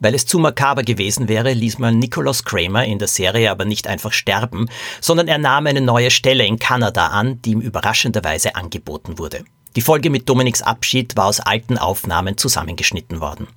Weil 0.00 0.14
es 0.14 0.26
zu 0.26 0.38
makaber 0.38 0.82
gewesen 0.82 1.28
wäre, 1.28 1.52
ließ 1.52 1.78
man 1.78 1.98
Nicholas 1.98 2.44
Kramer 2.44 2.84
in 2.84 2.98
der 2.98 3.08
Serie 3.08 3.50
aber 3.50 3.64
nicht 3.64 3.88
einfach 3.88 4.12
sterben, 4.12 4.68
sondern 5.00 5.28
er 5.28 5.38
nahm 5.38 5.66
eine 5.66 5.80
neue 5.80 6.10
Stelle 6.10 6.46
in 6.46 6.58
Kanada 6.58 7.08
an, 7.08 7.42
die 7.42 7.50
ihm 7.50 7.60
überraschenderweise 7.60 8.54
angeboten 8.54 9.18
wurde. 9.18 9.44
Die 9.76 9.80
Folge 9.80 10.10
mit 10.10 10.28
Dominiks 10.28 10.62
Abschied 10.62 11.16
war 11.16 11.26
aus 11.26 11.40
alten 11.40 11.78
Aufnahmen 11.78 12.38
zusammengeschnitten 12.38 13.20
worden. 13.20 13.48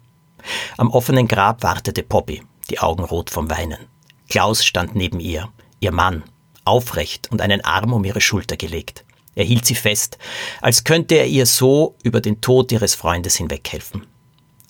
Am 0.77 0.89
offenen 0.89 1.27
Grab 1.27 1.63
wartete 1.63 2.03
Poppy, 2.03 2.41
die 2.69 2.79
Augen 2.79 3.03
rot 3.03 3.29
vom 3.29 3.49
Weinen. 3.49 3.87
Klaus 4.29 4.65
stand 4.65 4.95
neben 4.95 5.19
ihr, 5.19 5.49
ihr 5.79 5.91
Mann, 5.91 6.23
aufrecht 6.65 7.31
und 7.31 7.41
einen 7.41 7.63
Arm 7.63 7.93
um 7.93 8.03
ihre 8.03 8.21
Schulter 8.21 8.57
gelegt. 8.57 9.05
Er 9.35 9.45
hielt 9.45 9.65
sie 9.65 9.75
fest, 9.75 10.17
als 10.61 10.83
könnte 10.83 11.15
er 11.15 11.27
ihr 11.27 11.45
so 11.45 11.95
über 12.03 12.19
den 12.19 12.41
Tod 12.41 12.71
ihres 12.71 12.95
Freundes 12.95 13.35
hinweghelfen. 13.35 14.05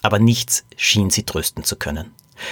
Aber 0.02 0.20
nichts 0.20 0.66
schien 0.76 1.10
sie 1.10 1.24
trösten 1.24 1.64
zu 1.64 1.76
können. 1.76 2.12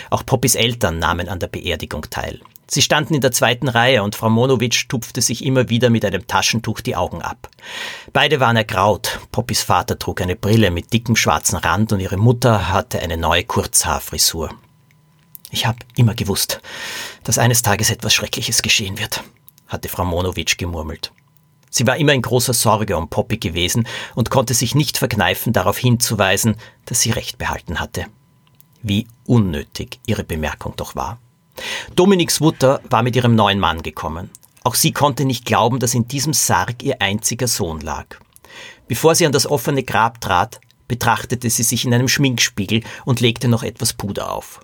Auch 0.10 0.26
Poppys 0.26 0.56
Eltern 0.56 1.00
nahmen 1.00 1.30
an 1.30 1.40
der 1.40 1.48
Beerdigung 1.48 2.10
teil. 2.10 2.42
Sie 2.72 2.84
standen 2.84 3.16
in 3.16 3.22
der 3.22 3.32
zweiten 3.32 3.68
Reihe 3.68 4.04
und 4.04 4.16
Frau 4.16 4.30
Monowitsch 4.30 4.88
tupfte 4.88 5.22
sich 5.24 5.44
immer 5.44 5.70
wieder 5.70 5.90
mit 5.90 6.06
einem 6.06 6.28
Taschentuch 6.28 6.82
die 6.82 6.96
Augen 6.96 7.24
ab. 7.24 7.50
Beide 8.14 8.40
waren 8.40 8.58
ergraut. 8.58 9.20
Poppys 9.32 9.64
Vater 9.64 9.98
trug 9.98 10.22
eine 10.22 10.36
Brille 10.36 10.70
mit 10.70 10.94
dickem 10.94 11.16
schwarzen 11.16 11.58
Rand 11.58 11.92
und 11.92 12.00
ihre 12.00 12.18
Mutter 12.18 12.70
hatte 12.70 13.00
eine 13.00 13.18
neue 13.18 13.44
Kurzhaarfrisur. 13.44 14.52
Ich 15.50 15.66
habe 15.66 15.80
immer 15.96 16.14
gewusst, 16.14 16.62
dass 17.24 17.40
eines 17.40 17.64
Tages 17.64 17.90
etwas 17.90 18.14
Schreckliches 18.14 18.62
geschehen 18.62 19.00
wird, 19.00 19.24
hatte 19.68 19.90
Frau 19.90 20.06
Monowitsch 20.06 20.58
gemurmelt. 20.58 21.12
Sie 21.70 21.86
war 21.86 21.98
immer 21.98 22.14
in 22.14 22.22
großer 22.22 22.54
Sorge 22.54 22.98
um 22.98 23.10
Poppy 23.10 23.38
gewesen 23.38 23.88
und 24.16 24.30
konnte 24.30 24.54
sich 24.54 24.76
nicht 24.76 24.98
verkneifen, 24.98 25.54
darauf 25.54 25.78
hinzuweisen, 25.78 26.56
dass 26.86 27.02
sie 27.02 27.12
recht 27.12 27.38
behalten 27.38 27.80
hatte. 27.80 28.06
Wie 28.82 29.08
unnötig 29.26 30.00
ihre 30.06 30.24
Bemerkung 30.24 30.74
doch 30.76 30.96
war. 30.96 31.20
Dominiks 31.96 32.40
Mutter 32.40 32.82
war 32.90 33.04
mit 33.04 33.16
ihrem 33.16 33.36
neuen 33.36 33.60
Mann 33.60 33.84
gekommen. 33.84 34.30
Auch 34.64 34.76
sie 34.76 34.92
konnte 34.92 35.26
nicht 35.26 35.46
glauben, 35.46 35.80
dass 35.80 35.94
in 35.94 36.08
diesem 36.08 36.34
Sarg 36.34 36.84
ihr 36.84 37.02
einziger 37.02 37.48
Sohn 37.48 37.82
lag. 37.82 38.06
Bevor 38.88 39.16
sie 39.16 39.26
an 39.26 39.32
das 39.32 39.48
offene 39.48 39.84
Grab 39.84 40.22
trat, 40.22 40.60
betrachtete 40.88 41.50
sie 41.50 41.64
sich 41.64 41.86
in 41.86 41.94
einem 41.94 42.08
Schminkspiegel 42.08 42.84
und 43.06 43.20
legte 43.20 43.48
noch 43.48 43.64
etwas 43.64 43.94
Puder 43.94 44.32
auf. 44.32 44.60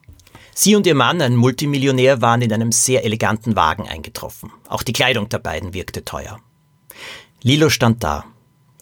Sie 0.53 0.75
und 0.75 0.87
ihr 0.87 0.95
Mann, 0.95 1.21
ein 1.21 1.35
Multimillionär, 1.35 2.21
waren 2.21 2.41
in 2.41 2.51
einem 2.51 2.71
sehr 2.71 3.03
eleganten 3.03 3.55
Wagen 3.55 3.87
eingetroffen. 3.87 4.51
Auch 4.69 4.83
die 4.83 4.93
Kleidung 4.93 5.27
der 5.29 5.39
beiden 5.39 5.73
wirkte 5.73 6.05
teuer. 6.05 6.39
Lilo 7.47 7.69
stand 7.69 8.03
da, 8.03 8.25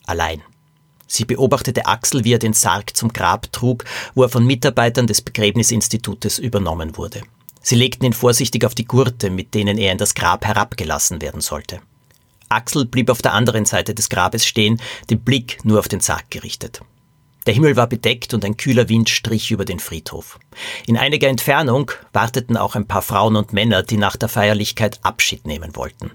allein. 0.05 0.41
Sie 1.05 1.25
beobachtete 1.25 1.85
Axel, 1.85 2.23
wie 2.23 2.31
er 2.31 2.39
den 2.39 2.53
Sarg 2.53 2.95
zum 2.95 3.11
Grab 3.11 3.51
trug, 3.51 3.83
wo 4.15 4.23
er 4.23 4.29
von 4.29 4.45
Mitarbeitern 4.45 5.05
des 5.05 5.21
Begräbnisinstitutes 5.21 6.39
übernommen 6.39 6.95
wurde. 6.95 7.23
Sie 7.61 7.75
legten 7.75 8.05
ihn 8.05 8.13
vorsichtig 8.13 8.63
auf 8.63 8.73
die 8.73 8.85
Gurte, 8.85 9.29
mit 9.31 9.53
denen 9.53 9.77
er 9.77 9.91
in 9.91 9.97
das 9.97 10.15
Grab 10.15 10.45
herabgelassen 10.45 11.21
werden 11.21 11.41
sollte. 11.41 11.81
Axel 12.47 12.85
blieb 12.85 13.09
auf 13.09 13.21
der 13.21 13.33
anderen 13.33 13.65
Seite 13.65 13.93
des 13.93 14.07
Grabes 14.07 14.47
stehen, 14.47 14.81
den 15.09 15.19
Blick 15.19 15.65
nur 15.65 15.79
auf 15.79 15.89
den 15.89 15.99
Sarg 15.99 16.31
gerichtet. 16.31 16.79
Der 17.45 17.53
Himmel 17.53 17.75
war 17.75 17.87
bedeckt 17.87 18.33
und 18.33 18.45
ein 18.45 18.55
kühler 18.55 18.87
Wind 18.87 19.09
strich 19.09 19.51
über 19.51 19.65
den 19.65 19.79
Friedhof. 19.79 20.39
In 20.87 20.97
einiger 20.97 21.27
Entfernung 21.27 21.91
warteten 22.13 22.55
auch 22.55 22.75
ein 22.75 22.87
paar 22.87 23.01
Frauen 23.01 23.35
und 23.35 23.51
Männer, 23.51 23.83
die 23.83 23.97
nach 23.97 24.15
der 24.15 24.29
Feierlichkeit 24.29 24.99
Abschied 25.03 25.45
nehmen 25.45 25.75
wollten. 25.75 26.11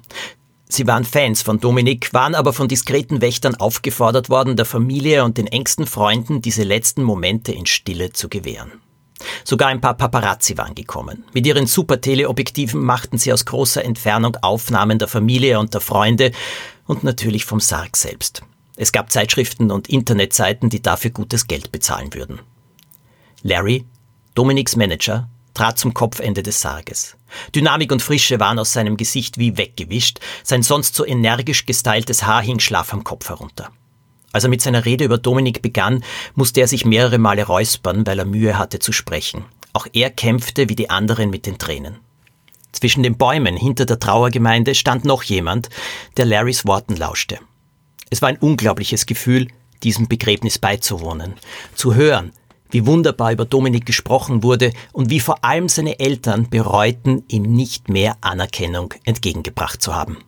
Sie 0.68 0.87
waren 0.87 1.04
Fans 1.04 1.42
von 1.42 1.61
Dominik, 1.61 2.12
waren 2.12 2.35
aber 2.35 2.52
von 2.52 2.68
diskreten 2.68 3.20
Wächtern 3.20 3.54
aufgefordert 3.54 4.28
worden, 4.28 4.57
der 4.57 4.66
Familie 4.66 5.24
und 5.24 5.38
den 5.38 5.46
engsten 5.46 5.87
Freunden 5.87 6.42
diese 6.42 6.62
letzten 6.62 7.02
Momente 7.02 7.52
in 7.52 7.66
Stille 7.66 8.12
zu 8.12 8.28
gewähren. 8.28 8.72
Sogar 9.44 9.68
ein 9.68 9.81
paar 9.81 9.94
Paparazzi 9.94 10.57
waren 10.59 10.74
gekommen. 10.74 11.24
Mit 11.33 11.46
ihren 11.46 11.66
Superteleobjektiven 11.66 12.81
machten 12.81 13.18
sie 13.18 13.33
aus 13.33 13.46
großer 13.46 13.85
Entfernung 13.85 14.37
Aufnahmen 14.42 14.98
der 14.98 15.09
Familie 15.09 15.59
und 15.59 15.74
der 15.74 15.81
Freunde 15.81 16.33
und 16.87 17.02
natürlich 17.02 17.44
vom 17.44 17.61
Sarg 17.61 17.96
selbst. 17.96 18.42
Es 18.76 18.92
gab 18.92 19.11
Zeitschriften 19.11 19.72
und 19.72 19.88
Internetseiten, 19.88 20.70
die 20.70 20.83
dafür 20.83 21.11
gutes 21.11 21.48
Geld 21.48 21.72
bezahlen 21.72 22.14
würden. 22.14 22.40
Larry, 23.42 23.85
Dominiks 24.35 24.76
Manager, 24.76 25.28
trat 25.54 25.78
zum 25.78 25.94
Kopfende 25.94 26.44
des 26.44 26.61
Sarges. 26.61 27.17
Dynamik 27.54 27.92
und 27.92 28.02
Frische 28.02 28.40
waren 28.40 28.58
aus 28.58 28.72
seinem 28.72 28.96
Gesicht 28.96 29.38
wie 29.38 29.56
weggewischt, 29.56 30.20
sein 30.42 30.62
sonst 30.62 30.94
so 30.94 31.06
energisch 31.06 31.66
gestyltes 31.66 32.24
Haar 32.24 32.42
hing 32.42 32.60
schlaff 32.60 32.92
am 32.92 33.04
Kopf 33.04 33.28
herunter. 33.28 33.70
Als 34.32 34.44
er 34.44 34.50
mit 34.50 34.60
seiner 34.60 34.84
Rede 34.84 35.04
über 35.04 35.18
Dominik 35.18 35.62
begann, 35.62 36.04
musste 36.34 36.60
er 36.60 36.68
sich 36.68 36.84
mehrere 36.84 37.18
Male 37.18 37.44
räuspern, 37.44 38.06
weil 38.06 38.18
er 38.18 38.24
Mühe 38.24 38.58
hatte 38.58 38.78
zu 38.78 38.92
sprechen. 38.92 39.44
Auch 39.72 39.86
er 39.92 40.10
kämpfte 40.10 40.68
wie 40.68 40.76
die 40.76 40.90
anderen 40.90 41.30
mit 41.30 41.46
den 41.46 41.58
Tränen. 41.58 41.98
Zwischen 42.72 43.02
den 43.02 43.16
Bäumen 43.16 43.56
hinter 43.56 43.86
der 43.86 43.98
Trauergemeinde 43.98 44.74
stand 44.74 45.04
noch 45.04 45.22
jemand, 45.22 45.68
der 46.16 46.26
Larrys 46.26 46.66
Worten 46.66 46.96
lauschte. 46.96 47.38
Es 48.10 48.22
war 48.22 48.28
ein 48.28 48.38
unglaubliches 48.38 49.06
Gefühl, 49.06 49.48
diesem 49.82 50.08
Begräbnis 50.08 50.58
beizuwohnen, 50.58 51.34
zu 51.74 51.94
hören, 51.94 52.32
wie 52.70 52.87
wunderbar 52.87 53.33
über 53.33 53.44
Dominik 53.44 53.87
gesprochen 53.87 54.42
wurde 54.42 54.72
und 54.92 55.11
wie 55.11 55.20
vor 55.20 55.44
allem 55.44 55.68
seine 55.68 55.98
Eltern 55.98 56.48
bereuten, 56.50 57.24
ihm 57.28 57.42
nicht 57.42 57.88
mehr 57.88 58.16
Anerkennung 58.20 58.94
entgegengebracht 59.04 59.83
zu 59.83 59.94
haben. 59.94 60.18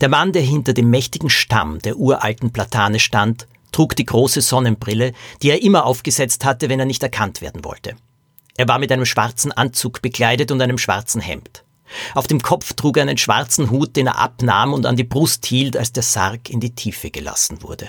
Der 0.00 0.08
Mann, 0.08 0.32
der 0.32 0.42
hinter 0.42 0.72
dem 0.72 0.90
mächtigen 0.90 1.30
Stamm 1.30 1.78
der 1.80 1.96
uralten 1.96 2.52
Platane 2.52 3.00
stand, 3.00 3.46
trug 3.72 3.96
die 3.96 4.04
große 4.04 4.40
Sonnenbrille, 4.40 5.12
die 5.42 5.50
er 5.50 5.62
immer 5.62 5.84
aufgesetzt 5.84 6.44
hatte, 6.44 6.68
wenn 6.68 6.80
er 6.80 6.86
nicht 6.86 7.02
erkannt 7.02 7.40
werden 7.40 7.64
wollte. 7.64 7.96
Er 8.56 8.68
war 8.68 8.78
mit 8.78 8.92
einem 8.92 9.06
schwarzen 9.06 9.50
Anzug 9.50 10.00
bekleidet 10.00 10.52
und 10.52 10.62
einem 10.62 10.78
schwarzen 10.78 11.20
Hemd. 11.20 11.64
Auf 12.14 12.26
dem 12.26 12.40
Kopf 12.40 12.72
trug 12.74 12.96
er 12.96 13.02
einen 13.02 13.18
schwarzen 13.18 13.70
Hut, 13.70 13.96
den 13.96 14.06
er 14.06 14.18
abnahm 14.18 14.72
und 14.72 14.86
an 14.86 14.96
die 14.96 15.04
Brust 15.04 15.44
hielt, 15.46 15.76
als 15.76 15.92
der 15.92 16.02
Sarg 16.02 16.50
in 16.50 16.60
die 16.60 16.74
Tiefe 16.74 17.10
gelassen 17.10 17.62
wurde. 17.62 17.88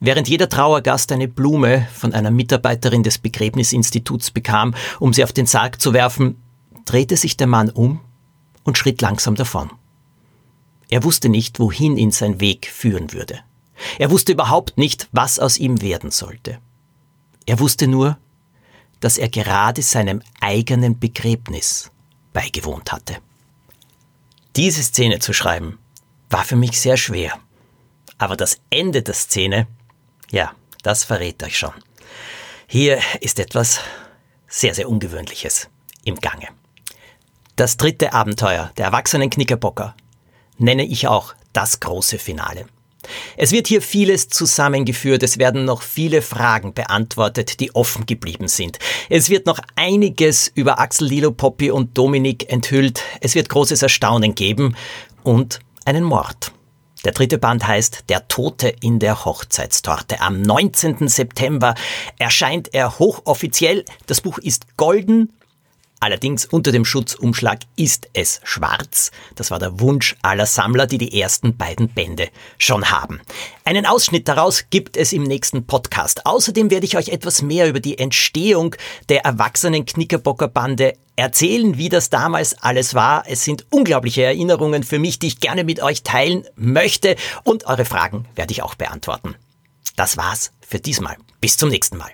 Während 0.00 0.28
jeder 0.28 0.48
Trauergast 0.48 1.12
eine 1.12 1.28
Blume 1.28 1.86
von 1.94 2.12
einer 2.12 2.30
Mitarbeiterin 2.30 3.02
des 3.02 3.18
Begräbnisinstituts 3.18 4.30
bekam, 4.30 4.74
um 5.00 5.12
sie 5.12 5.24
auf 5.24 5.32
den 5.32 5.46
Sarg 5.46 5.80
zu 5.80 5.92
werfen, 5.92 6.40
drehte 6.84 7.16
sich 7.16 7.36
der 7.36 7.46
Mann 7.46 7.70
um 7.70 8.00
und 8.64 8.78
schritt 8.78 9.00
langsam 9.00 9.34
davon. 9.34 9.70
Er 10.88 11.04
wusste 11.04 11.28
nicht, 11.28 11.58
wohin 11.58 11.96
ihn 11.96 12.10
sein 12.10 12.40
Weg 12.40 12.66
führen 12.66 13.12
würde. 13.12 13.40
Er 13.98 14.10
wusste 14.10 14.32
überhaupt 14.32 14.78
nicht, 14.78 15.08
was 15.12 15.38
aus 15.38 15.58
ihm 15.58 15.80
werden 15.80 16.10
sollte. 16.10 16.58
Er 17.46 17.58
wusste 17.58 17.86
nur, 17.86 18.18
dass 19.00 19.18
er 19.18 19.28
gerade 19.28 19.82
seinem 19.82 20.22
eigenen 20.40 20.98
Begräbnis 20.98 21.90
beigewohnt 22.32 22.92
hatte. 22.92 23.16
Diese 24.54 24.82
Szene 24.82 25.18
zu 25.18 25.32
schreiben, 25.32 25.78
war 26.30 26.44
für 26.44 26.56
mich 26.56 26.80
sehr 26.80 26.96
schwer. 26.96 27.32
Aber 28.22 28.36
das 28.36 28.60
Ende 28.70 29.02
der 29.02 29.14
Szene 29.14 29.66
Ja, 30.30 30.52
das 30.84 31.02
verrät 31.02 31.42
euch 31.42 31.58
schon. 31.58 31.72
Hier 32.68 33.00
ist 33.20 33.40
etwas 33.40 33.80
sehr, 34.46 34.76
sehr 34.76 34.88
Ungewöhnliches 34.88 35.68
im 36.04 36.14
Gange. 36.14 36.46
Das 37.56 37.76
dritte 37.78 38.12
Abenteuer 38.12 38.70
der 38.76 38.86
erwachsenen 38.86 39.28
Knickerbocker 39.28 39.96
nenne 40.56 40.84
ich 40.84 41.08
auch 41.08 41.34
das 41.52 41.80
große 41.80 42.20
Finale. 42.20 42.66
Es 43.36 43.50
wird 43.50 43.66
hier 43.66 43.82
vieles 43.82 44.28
zusammengeführt, 44.28 45.24
es 45.24 45.38
werden 45.38 45.64
noch 45.64 45.82
viele 45.82 46.22
Fragen 46.22 46.74
beantwortet, 46.74 47.58
die 47.58 47.74
offen 47.74 48.06
geblieben 48.06 48.46
sind. 48.46 48.78
Es 49.10 49.30
wird 49.30 49.46
noch 49.46 49.58
einiges 49.74 50.46
über 50.54 50.78
Axel 50.78 51.08
Lilo, 51.08 51.32
Poppy 51.32 51.72
und 51.72 51.98
Dominik 51.98 52.52
enthüllt, 52.52 53.02
es 53.20 53.34
wird 53.34 53.48
großes 53.48 53.82
Erstaunen 53.82 54.36
geben 54.36 54.76
und 55.24 55.58
einen 55.84 56.04
Mord. 56.04 56.52
Der 57.04 57.12
dritte 57.12 57.38
Band 57.38 57.66
heißt 57.66 58.04
Der 58.08 58.28
Tote 58.28 58.68
in 58.68 58.98
der 58.98 59.24
Hochzeitstorte. 59.24 60.20
Am 60.20 60.40
19. 60.40 61.08
September 61.08 61.74
erscheint 62.18 62.72
er 62.72 62.98
hochoffiziell. 62.98 63.84
Das 64.06 64.20
Buch 64.20 64.38
ist 64.38 64.76
golden 64.76 65.32
Allerdings 66.02 66.46
unter 66.46 66.72
dem 66.72 66.84
Schutzumschlag 66.84 67.60
ist 67.76 68.08
es 68.12 68.40
schwarz. 68.42 69.12
Das 69.36 69.52
war 69.52 69.60
der 69.60 69.78
Wunsch 69.78 70.16
aller 70.20 70.46
Sammler, 70.46 70.88
die 70.88 70.98
die 70.98 71.20
ersten 71.20 71.56
beiden 71.56 71.88
Bände 71.90 72.28
schon 72.58 72.90
haben. 72.90 73.20
Einen 73.64 73.86
Ausschnitt 73.86 74.26
daraus 74.26 74.64
gibt 74.68 74.96
es 74.96 75.12
im 75.12 75.22
nächsten 75.22 75.64
Podcast. 75.64 76.26
Außerdem 76.26 76.72
werde 76.72 76.86
ich 76.86 76.96
euch 76.96 77.10
etwas 77.10 77.40
mehr 77.40 77.68
über 77.68 77.78
die 77.78 77.98
Entstehung 77.98 78.74
der 79.10 79.24
erwachsenen 79.24 79.86
Knickerbocker 79.86 80.48
Bande 80.48 80.94
erzählen, 81.16 81.76
wie 81.78 81.88
das 81.88 82.10
damals 82.10 82.62
alles 82.62 82.94
war. 82.94 83.24
Es 83.26 83.44
sind 83.44 83.66
unglaubliche 83.70 84.22
Erinnerungen 84.22 84.82
für 84.82 84.98
mich, 84.98 85.18
die 85.18 85.28
ich 85.28 85.40
gerne 85.40 85.64
mit 85.64 85.82
euch 85.82 86.02
teilen 86.02 86.44
möchte 86.56 87.16
und 87.44 87.66
eure 87.66 87.84
Fragen 87.84 88.26
werde 88.34 88.52
ich 88.52 88.62
auch 88.62 88.74
beantworten. 88.74 89.34
Das 89.96 90.16
war's 90.16 90.52
für 90.66 90.78
diesmal. 90.78 91.16
Bis 91.40 91.56
zum 91.56 91.68
nächsten 91.68 91.98
Mal. 91.98 92.10